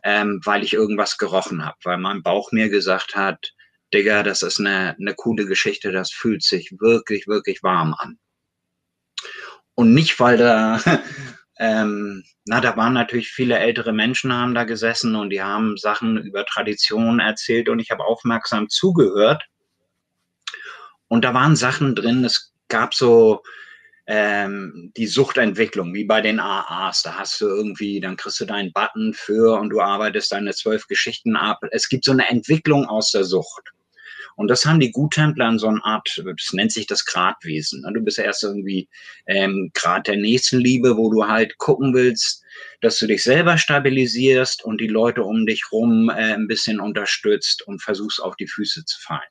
[0.03, 3.53] ähm, weil ich irgendwas gerochen habe, weil mein Bauch mir gesagt hat,
[3.93, 8.17] Digga, das ist eine, eine coole Geschichte, das fühlt sich wirklich, wirklich warm an.
[9.75, 10.79] Und nicht, weil da,
[11.59, 16.17] ähm, na, da waren natürlich viele ältere Menschen haben da gesessen und die haben Sachen
[16.17, 19.43] über Traditionen erzählt und ich habe aufmerksam zugehört.
[21.07, 23.43] Und da waren Sachen drin, es gab so,
[24.07, 27.03] ähm, die Suchtentwicklung, wie bei den AAs.
[27.03, 30.87] Da hast du irgendwie, dann kriegst du deinen Button für und du arbeitest deine zwölf
[30.87, 31.59] Geschichten ab.
[31.71, 33.71] Es gibt so eine Entwicklung aus der Sucht.
[34.35, 37.85] Und das haben die Guttempler in so einer Art, das nennt sich das Gradwesen.
[37.93, 38.87] Du bist erst irgendwie
[39.27, 42.43] ähm, Grad der Nächstenliebe, wo du halt gucken willst,
[42.81, 47.61] dass du dich selber stabilisierst und die Leute um dich rum äh, ein bisschen unterstützt
[47.67, 49.21] und versuchst auf die Füße zu fallen.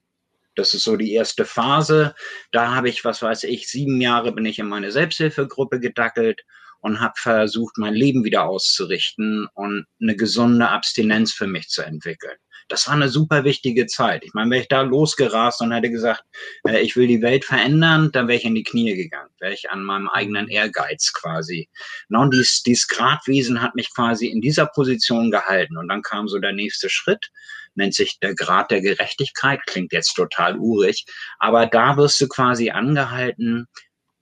[0.54, 2.14] Das ist so die erste Phase.
[2.52, 6.42] Da habe ich, was weiß ich, sieben Jahre bin ich in meine Selbsthilfegruppe gedackelt
[6.80, 12.36] und habe versucht, mein Leben wieder auszurichten und eine gesunde Abstinenz für mich zu entwickeln.
[12.68, 14.22] Das war eine super wichtige Zeit.
[14.24, 16.22] Ich meine, wäre ich da losgerast und hätte gesagt,
[16.68, 19.70] äh, ich will die Welt verändern, dann wäre ich in die Knie gegangen, wäre ich
[19.70, 21.68] an meinem eigenen Ehrgeiz quasi.
[22.10, 25.76] und dies, dies Gradwesen hat mich quasi in dieser Position gehalten.
[25.76, 27.30] Und dann kam so der nächste Schritt,
[27.74, 31.04] nennt sich der Grad der Gerechtigkeit, klingt jetzt total urig,
[31.38, 33.66] aber da wirst du quasi angehalten,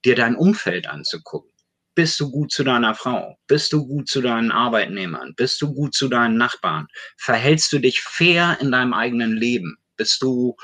[0.05, 1.51] dir dein Umfeld anzugucken.
[1.95, 3.37] Bist du gut zu deiner Frau?
[3.47, 5.33] Bist du gut zu deinen Arbeitnehmern?
[5.35, 6.87] Bist du gut zu deinen Nachbarn?
[7.17, 9.77] Verhältst du dich fair in deinem eigenen Leben?
[9.97, 10.55] Bist du,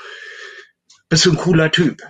[1.10, 2.00] bist du ein cooler Typ?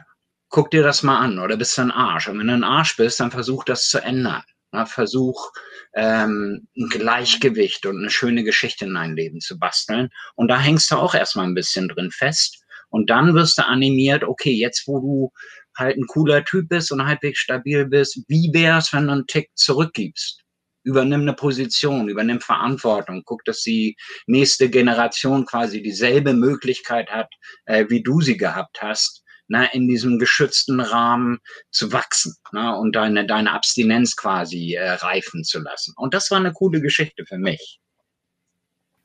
[0.48, 2.28] Guck dir das mal an oder bist du ein Arsch?
[2.28, 4.44] Und wenn du ein Arsch bist, dann versuch das zu ändern.
[4.86, 5.52] Versuch
[5.94, 10.10] ähm, ein Gleichgewicht und eine schöne Geschichte in dein Leben zu basteln.
[10.34, 12.62] Und da hängst du auch erstmal ein bisschen drin fest.
[12.90, 15.32] Und dann wirst du animiert, okay, jetzt wo du
[15.76, 19.50] halt ein cooler Typ bist und halbwegs stabil bist, wie wär's, wenn du einen Tick
[19.54, 20.42] zurückgibst?
[20.82, 27.28] Übernimm eine Position, übernimm Verantwortung, guck, dass die nächste Generation quasi dieselbe Möglichkeit hat,
[27.64, 31.38] äh, wie du sie gehabt hast, na, in diesem geschützten Rahmen
[31.70, 35.94] zu wachsen na, und deine, deine Abstinenz quasi äh, reifen zu lassen.
[35.96, 37.80] Und das war eine coole Geschichte für mich.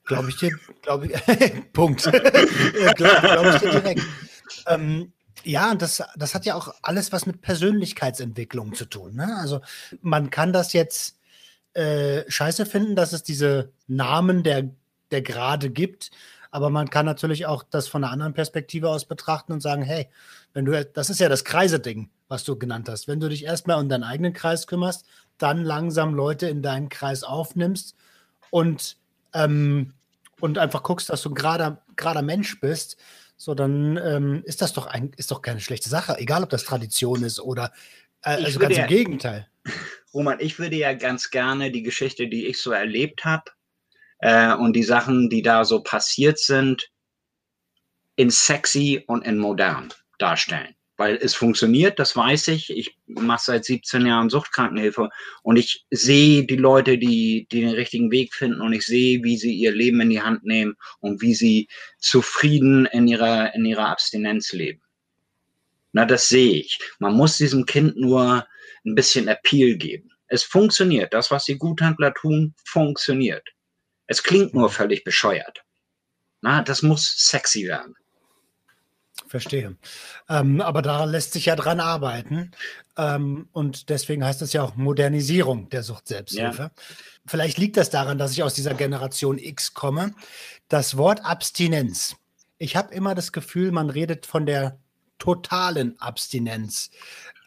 [0.06, 0.51] Glaube ich dir,
[0.82, 1.13] glaube ich,
[1.73, 2.04] Punkt.
[2.95, 4.01] glaube glaub ich dir direkt.
[4.67, 9.15] Ähm, ja, das, das hat ja auch alles was mit Persönlichkeitsentwicklung zu tun.
[9.15, 9.38] Ne?
[9.39, 9.62] Also
[10.01, 11.19] man kann das jetzt
[11.73, 14.69] äh, scheiße finden, dass es diese Namen der,
[15.12, 16.12] der Grade gibt,
[16.51, 20.09] aber man kann natürlich auch das von einer anderen Perspektive aus betrachten und sagen, hey,
[20.53, 23.07] wenn du, das ist ja das Kreise-Ding, was du genannt hast.
[23.07, 25.05] Wenn du dich erstmal um deinen eigenen Kreis kümmerst,
[25.37, 27.95] dann langsam Leute in deinen Kreis aufnimmst
[28.49, 28.97] und,
[29.33, 29.93] ähm,
[30.41, 32.97] und einfach guckst, dass du ein gerader, gerader Mensch bist,
[33.37, 36.63] so, dann ähm, ist das doch ein, ist doch keine schlechte Sache, egal ob das
[36.63, 37.71] Tradition ist oder
[38.23, 39.47] äh, also ganz ja, im Gegenteil.
[40.13, 43.45] Roman, ich würde ja ganz gerne die Geschichte, die ich so erlebt habe
[44.21, 46.89] äh, und die Sachen, die da so passiert sind,
[48.15, 52.69] in sexy und in modern darstellen weil es funktioniert, das weiß ich.
[52.69, 55.10] Ich mache seit 17 Jahren Suchtkrankenhilfe
[55.41, 59.36] und ich sehe die Leute, die, die den richtigen Weg finden und ich sehe, wie
[59.36, 63.88] sie ihr Leben in die Hand nehmen und wie sie zufrieden in ihrer, in ihrer
[63.88, 64.84] Abstinenz leben.
[65.91, 66.77] Na, das sehe ich.
[66.99, 68.45] Man muss diesem Kind nur
[68.86, 70.12] ein bisschen Appeal geben.
[70.27, 71.15] Es funktioniert.
[71.15, 73.49] Das, was die Guthandler tun, funktioniert.
[74.12, 75.63] Es klingt nur völlig bescheuert.
[76.41, 77.95] Na, das muss sexy werden.
[79.26, 79.78] Verstehe.
[80.28, 82.52] Ähm, aber da lässt sich ja dran arbeiten.
[82.97, 86.62] Ähm, und deswegen heißt es ja auch Modernisierung der Sucht-Selbsthilfe.
[86.62, 86.71] Ja.
[87.26, 90.13] Vielleicht liegt das daran, dass ich aus dieser Generation X komme.
[90.67, 92.17] Das Wort Abstinenz.
[92.58, 94.78] Ich habe immer das Gefühl, man redet von der
[95.19, 96.91] totalen Abstinenz.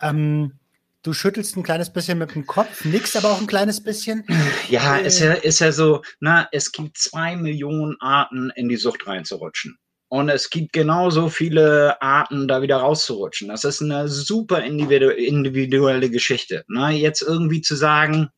[0.01, 0.59] Ähm,
[1.05, 4.25] Du schüttelst ein kleines bisschen mit dem Kopf, nix aber auch ein kleines bisschen.
[4.71, 8.77] Ja, äh, ist ja, ist ja so, na, es gibt zwei Millionen Arten, in die
[8.77, 9.77] Sucht reinzurutschen.
[10.09, 13.49] Und es gibt genauso viele Arten, da wieder rauszurutschen.
[13.49, 16.65] Das ist eine super individuelle Geschichte.
[16.69, 16.93] Ne?
[16.93, 18.31] Jetzt irgendwie zu sagen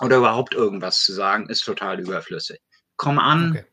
[0.00, 2.60] oder überhaupt irgendwas zu sagen, ist total überflüssig.
[2.96, 3.64] Komm an, okay.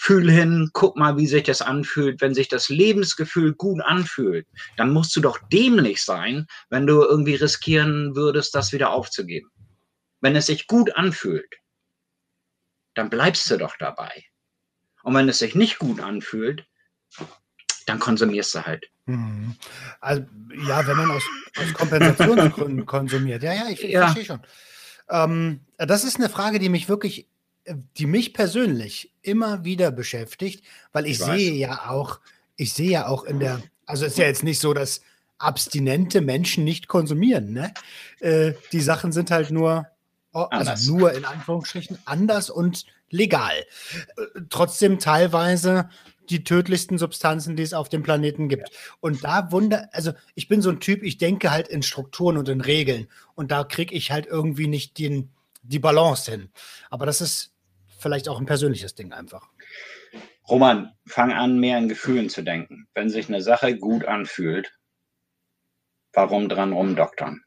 [0.00, 2.20] Fühl hin, guck mal, wie sich das anfühlt.
[2.20, 7.34] Wenn sich das Lebensgefühl gut anfühlt, dann musst du doch dämlich sein, wenn du irgendwie
[7.34, 9.50] riskieren würdest, das wieder aufzugeben.
[10.20, 11.52] Wenn es sich gut anfühlt,
[12.94, 14.24] dann bleibst du doch dabei.
[15.02, 16.64] Und wenn es sich nicht gut anfühlt,
[17.86, 18.88] dann konsumierst du halt.
[19.06, 19.56] Mhm.
[20.00, 20.24] Also,
[20.68, 21.24] ja, wenn man aus,
[21.56, 23.42] aus Kompensationsgründen konsumiert.
[23.42, 24.02] Ja, ja, ich, ich ja.
[24.02, 24.42] verstehe schon.
[25.10, 27.28] Ähm, das ist eine Frage, die mich wirklich,
[27.96, 32.20] die mich persönlich immer wieder beschäftigt, weil ich, ich sehe ja auch,
[32.56, 35.02] ich sehe ja auch in der, also es ist ja jetzt nicht so, dass
[35.38, 37.52] abstinente Menschen nicht konsumieren.
[37.52, 37.72] Ne?
[38.20, 39.86] Äh, die Sachen sind halt nur,
[40.32, 43.54] oh, also nur in Anführungsstrichen anders und legal.
[44.16, 45.88] Äh, trotzdem teilweise
[46.28, 48.70] die tödlichsten Substanzen, die es auf dem Planeten gibt.
[49.00, 52.48] Und da wunder, also ich bin so ein Typ, ich denke halt in Strukturen und
[52.48, 53.08] in Regeln.
[53.34, 55.30] Und da kriege ich halt irgendwie nicht den,
[55.62, 56.50] die Balance hin.
[56.90, 57.52] Aber das ist
[57.98, 59.48] vielleicht auch ein persönliches Ding einfach.
[60.48, 62.88] Roman, fang an, mehr in Gefühlen zu denken.
[62.94, 64.72] Wenn sich eine Sache gut anfühlt,
[66.12, 67.42] warum dran rumdoktern?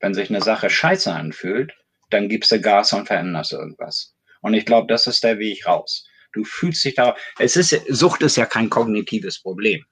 [0.00, 1.74] Wenn sich eine Sache scheiße anfühlt,
[2.10, 4.14] dann gibst du Gas und veränderst irgendwas.
[4.40, 6.06] Und ich glaube, das ist der Weg raus.
[6.32, 7.16] Du fühlst dich da.
[7.38, 9.84] Es ist Sucht ist ja kein kognitives Problem.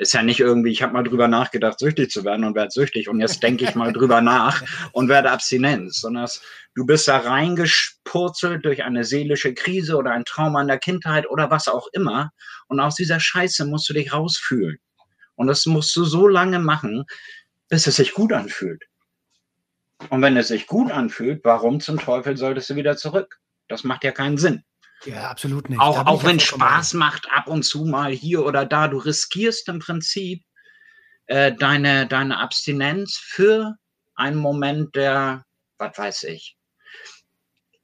[0.00, 3.10] Ist ja nicht irgendwie, ich habe mal drüber nachgedacht, süchtig zu werden und werde süchtig
[3.10, 6.26] und jetzt denke ich mal drüber nach und werde abstinent, sondern
[6.74, 11.50] du bist da reingespurzelt durch eine seelische Krise oder ein Trauma in der Kindheit oder
[11.50, 12.30] was auch immer
[12.68, 14.78] und aus dieser Scheiße musst du dich rausfühlen.
[15.34, 17.04] Und das musst du so lange machen,
[17.68, 18.84] bis es sich gut anfühlt.
[20.08, 23.38] Und wenn es sich gut anfühlt, warum zum Teufel solltest du wieder zurück?
[23.68, 24.64] Das macht ja keinen Sinn.
[25.04, 25.80] Ja, absolut nicht.
[25.80, 28.88] Auch, auch wenn Spaß macht, ab und zu mal hier oder da.
[28.88, 30.44] Du riskierst im Prinzip
[31.26, 33.76] äh, deine, deine Abstinenz für
[34.14, 35.44] einen Moment der,
[35.78, 36.56] was weiß ich.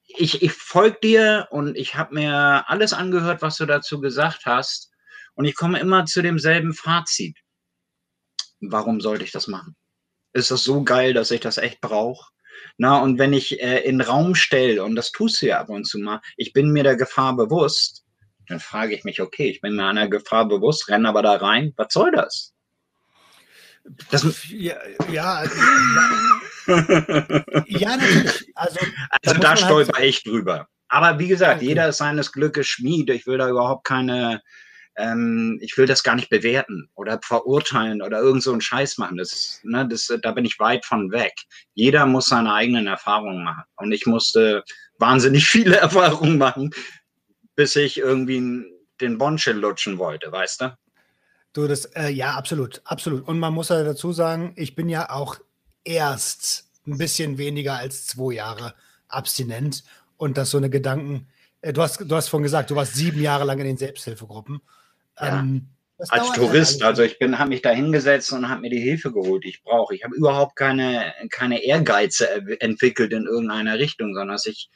[0.08, 4.90] Ich, ich folge dir und ich habe mir alles angehört, was du dazu gesagt hast.
[5.34, 7.38] Und ich komme immer zu demselben Fazit.
[8.60, 9.76] Warum sollte ich das machen?
[10.32, 12.30] Ist das so geil, dass ich das echt brauche?
[12.78, 15.84] Na, und wenn ich äh, in Raum stelle, und das tust du ja ab und
[15.84, 18.04] zu mal, ich bin mir der Gefahr bewusst,
[18.48, 21.72] dann frage ich mich, okay, ich bin mir einer Gefahr bewusst, renne aber da rein,
[21.76, 22.52] was soll das?
[24.10, 24.76] das ja,
[25.10, 25.44] ja,
[27.66, 28.52] ja, natürlich.
[28.54, 28.80] Also,
[29.22, 30.68] also da, da stolper halt ich drüber.
[30.88, 31.66] Aber wie gesagt, okay.
[31.66, 33.10] jeder ist seines Glückes Schmied.
[33.10, 34.42] Ich will da überhaupt keine,
[34.96, 39.18] ähm, ich will das gar nicht bewerten oder verurteilen oder irgend so einen Scheiß machen.
[39.18, 41.34] Das, ne, das, da bin ich weit von weg.
[41.74, 43.64] Jeder muss seine eigenen Erfahrungen machen.
[43.76, 44.64] Und ich musste
[44.98, 46.70] wahnsinnig viele Erfahrungen machen,
[47.54, 48.64] bis ich irgendwie
[49.00, 50.76] den Bonchill lutschen wollte, weißt du?
[51.52, 53.26] Du, das, äh, ja, absolut, absolut.
[53.26, 55.38] Und man muss ja dazu sagen, ich bin ja auch
[55.84, 58.74] erst ein bisschen weniger als zwei Jahre
[59.08, 59.84] abstinent
[60.16, 61.28] und dass so eine Gedanken,
[61.60, 64.60] äh, du hast, du hast vorhin gesagt, du warst sieben Jahre lang in den Selbsthilfegruppen.
[65.20, 65.40] Ja.
[65.40, 65.68] Ähm,
[66.10, 69.44] als Tourist, also ich bin, habe mich da hingesetzt und habe mir die Hilfe geholt,
[69.44, 69.94] die ich brauche.
[69.94, 72.28] Ich habe überhaupt keine, keine Ehrgeize
[72.60, 74.68] entwickelt in irgendeiner Richtung, sondern ich,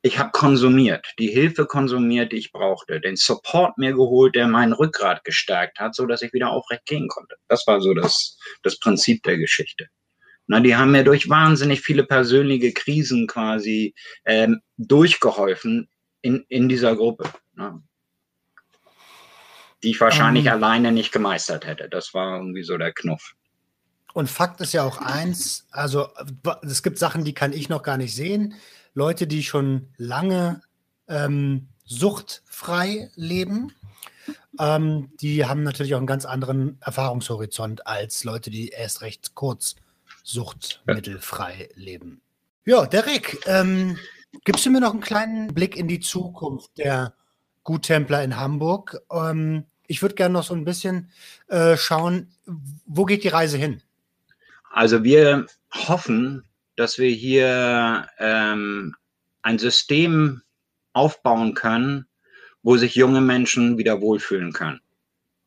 [0.00, 4.72] ich habe konsumiert, die Hilfe konsumiert, die ich brauchte, den Support mir geholt, der mein
[4.72, 7.36] Rückgrat gestärkt hat, so dass ich wieder aufrecht gehen konnte.
[7.48, 9.88] Das war so das, das Prinzip der Geschichte.
[10.46, 13.94] Na, die haben mir durch wahnsinnig viele persönliche Krisen quasi
[14.24, 15.90] ähm, durchgeholfen
[16.22, 17.30] in, in dieser Gruppe.
[17.52, 17.82] Na
[19.82, 20.54] die ich wahrscheinlich um, ähm.
[20.54, 21.88] alleine nicht gemeistert hätte.
[21.88, 23.34] Das war irgendwie so der Knuff.
[24.14, 26.08] Und Fakt ist ja auch eins, also
[26.62, 28.54] es gibt Sachen, die kann ich noch gar nicht sehen.
[28.94, 30.62] Leute, die schon lange
[31.08, 33.72] ähm, suchtfrei leben,
[34.58, 39.76] ähm, die haben natürlich auch einen ganz anderen Erfahrungshorizont als Leute, die erst recht kurz
[40.24, 42.20] suchtmittelfrei leben.
[42.64, 43.98] Ja, Derek, ähm,
[44.44, 47.14] gibst du mir noch einen kleinen Blick in die Zukunft der
[47.62, 49.00] Guttempler in Hamburg.
[49.12, 51.10] Ähm, ich würde gerne noch so ein bisschen
[51.48, 52.32] äh, schauen,
[52.86, 53.82] wo geht die Reise hin?
[54.70, 56.44] Also wir hoffen,
[56.76, 58.94] dass wir hier ähm,
[59.42, 60.42] ein System
[60.92, 62.06] aufbauen können,
[62.62, 64.80] wo sich junge Menschen wieder wohlfühlen können.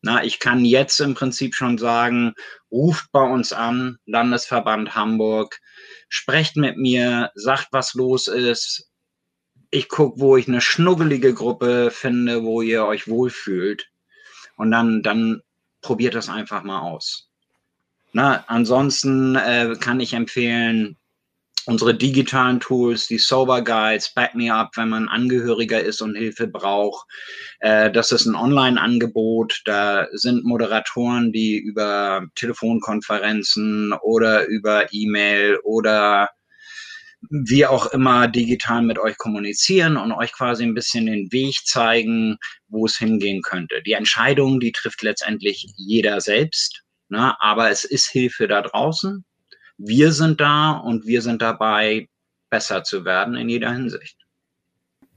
[0.02, 2.34] Na, ich kann jetzt im Prinzip schon sagen,
[2.72, 5.60] ruft bei uns an, Landesverband Hamburg,
[6.10, 8.92] sprecht mit mir, sagt, was los ist,
[9.70, 13.91] ich gucke, wo ich eine schnuggelige Gruppe finde, wo ihr euch wohlfühlt.
[14.62, 15.42] Und dann, dann
[15.82, 17.28] probiert das einfach mal aus.
[18.14, 20.98] Na, ansonsten äh, kann ich empfehlen,
[21.66, 26.46] unsere digitalen Tools, die Sober Guides, Back Me Up, wenn man Angehöriger ist und Hilfe
[26.46, 27.08] braucht.
[27.62, 29.64] Äh, das ist ein Online-Angebot.
[29.66, 36.30] Da sind Moderatoren, die über Telefonkonferenzen oder über E-Mail oder
[37.30, 42.38] wie auch immer digital mit euch kommunizieren und euch quasi ein bisschen den Weg zeigen,
[42.68, 43.82] wo es hingehen könnte.
[43.84, 47.36] Die Entscheidung, die trifft letztendlich jeder selbst, ne?
[47.40, 49.24] aber es ist Hilfe da draußen.
[49.78, 52.08] Wir sind da und wir sind dabei,
[52.50, 54.18] besser zu werden in jeder Hinsicht.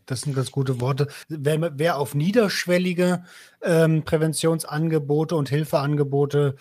[0.07, 1.09] Das sind ganz gute Worte.
[1.29, 3.25] Wer, wer auf niederschwellige
[3.63, 6.57] ähm, Präventionsangebote und Hilfeangebote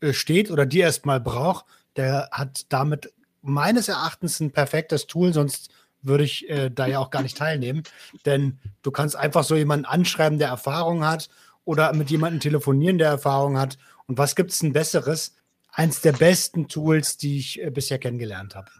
[0.00, 1.66] äh, steht oder die erstmal braucht,
[1.96, 3.12] der hat damit
[3.46, 5.70] meines Erachtens ein perfektes Tool, sonst
[6.02, 7.82] würde ich äh, da ja auch gar nicht teilnehmen.
[8.24, 11.28] Denn du kannst einfach so jemanden anschreiben, der Erfahrung hat
[11.64, 13.78] oder mit jemandem telefonieren, der Erfahrung hat.
[14.06, 15.36] Und was gibt es ein besseres?
[15.72, 18.70] Eins der besten Tools, die ich äh, bisher kennengelernt habe.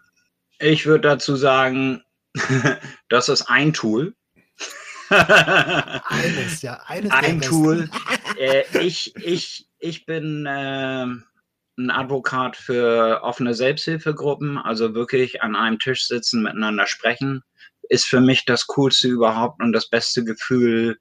[0.59, 2.03] Ich würde dazu sagen,
[3.09, 4.15] das ist ein Tool.
[5.09, 7.91] eines, ja, eines ein Tool.
[8.39, 11.07] äh, ich, ich, ich bin äh,
[11.79, 17.43] ein Advokat für offene Selbsthilfegruppen, also wirklich an einem Tisch sitzen, miteinander sprechen,
[17.89, 20.99] ist für mich das Coolste überhaupt und das beste Gefühl,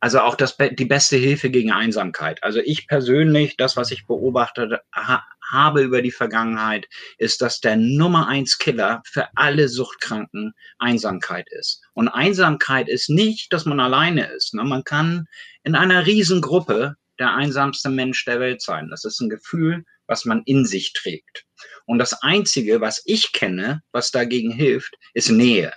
[0.00, 2.42] also auch das, die beste Hilfe gegen Einsamkeit.
[2.42, 7.76] Also ich persönlich, das, was ich beobachtet ha, habe über die Vergangenheit, ist, dass der
[7.76, 11.82] Nummer eins Killer für alle Suchtkranken Einsamkeit ist.
[11.94, 14.54] Und Einsamkeit ist nicht, dass man alleine ist.
[14.54, 14.64] Ne?
[14.64, 15.26] Man kann
[15.62, 18.88] in einer Riesengruppe der einsamste Mensch der Welt sein.
[18.90, 21.46] Das ist ein Gefühl, was man in sich trägt.
[21.86, 25.72] Und das Einzige, was ich kenne, was dagegen hilft, ist Nähe.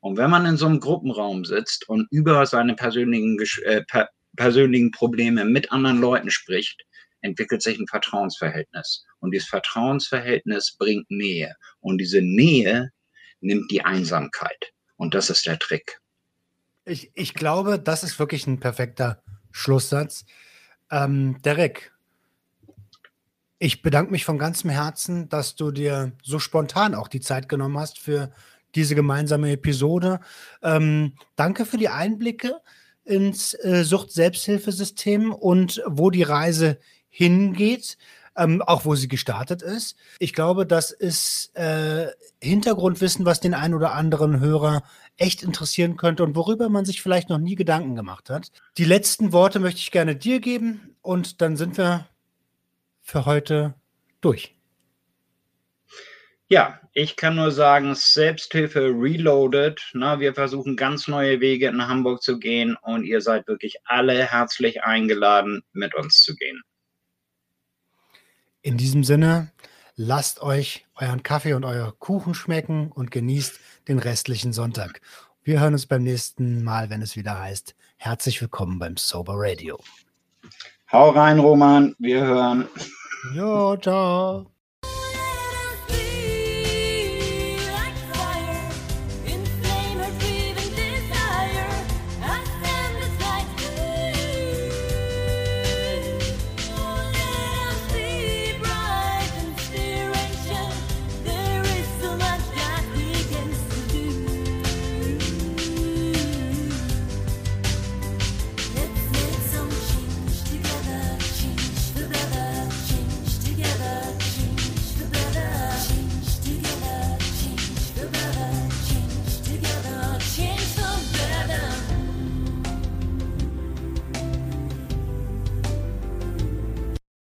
[0.00, 4.90] Und wenn man in so einem Gruppenraum sitzt und über seine persönlichen, äh, per, persönlichen
[4.90, 6.82] Probleme mit anderen Leuten spricht,
[7.20, 9.04] entwickelt sich ein Vertrauensverhältnis.
[9.20, 11.54] Und dieses Vertrauensverhältnis bringt Nähe.
[11.80, 12.90] Und diese Nähe
[13.42, 14.72] nimmt die Einsamkeit.
[14.96, 16.00] Und das ist der Trick.
[16.86, 19.22] Ich, ich glaube, das ist wirklich ein perfekter
[19.52, 20.24] Schlusssatz.
[20.90, 21.92] Ähm, Derek,
[23.62, 27.78] ich bedanke mich von ganzem Herzen, dass du dir so spontan auch die Zeit genommen
[27.78, 28.32] hast für
[28.74, 30.18] diese gemeinsame Episode.
[30.64, 32.60] Ähm, danke für die Einblicke
[33.04, 37.98] ins äh, Sucht-Selbsthilfesystem und wo die Reise hingeht
[38.34, 39.94] ähm, auch wo sie gestartet ist.
[40.18, 42.06] Ich glaube, das ist äh,
[42.40, 44.84] Hintergrundwissen, was den einen oder anderen Hörer
[45.18, 48.50] echt interessieren könnte und worüber man sich vielleicht noch nie Gedanken gemacht hat.
[48.78, 52.06] Die letzten Worte möchte ich gerne dir geben und dann sind wir
[53.02, 53.74] für heute
[54.20, 54.54] durch.
[56.48, 59.80] Ja, ich kann nur sagen, Selbsthilfe Reloaded.
[59.94, 64.26] Na, wir versuchen ganz neue Wege in Hamburg zu gehen und ihr seid wirklich alle
[64.26, 66.60] herzlich eingeladen, mit uns zu gehen.
[68.60, 69.50] In diesem Sinne,
[69.96, 75.00] lasst euch euren Kaffee und euer Kuchen schmecken und genießt den restlichen Sonntag.
[75.42, 79.80] Wir hören uns beim nächsten Mal, wenn es wieder heißt, herzlich willkommen beim Sober Radio.
[80.92, 81.94] Hau rein, Roman.
[81.98, 82.68] Wir hören.
[83.34, 84.46] Jo, ciao.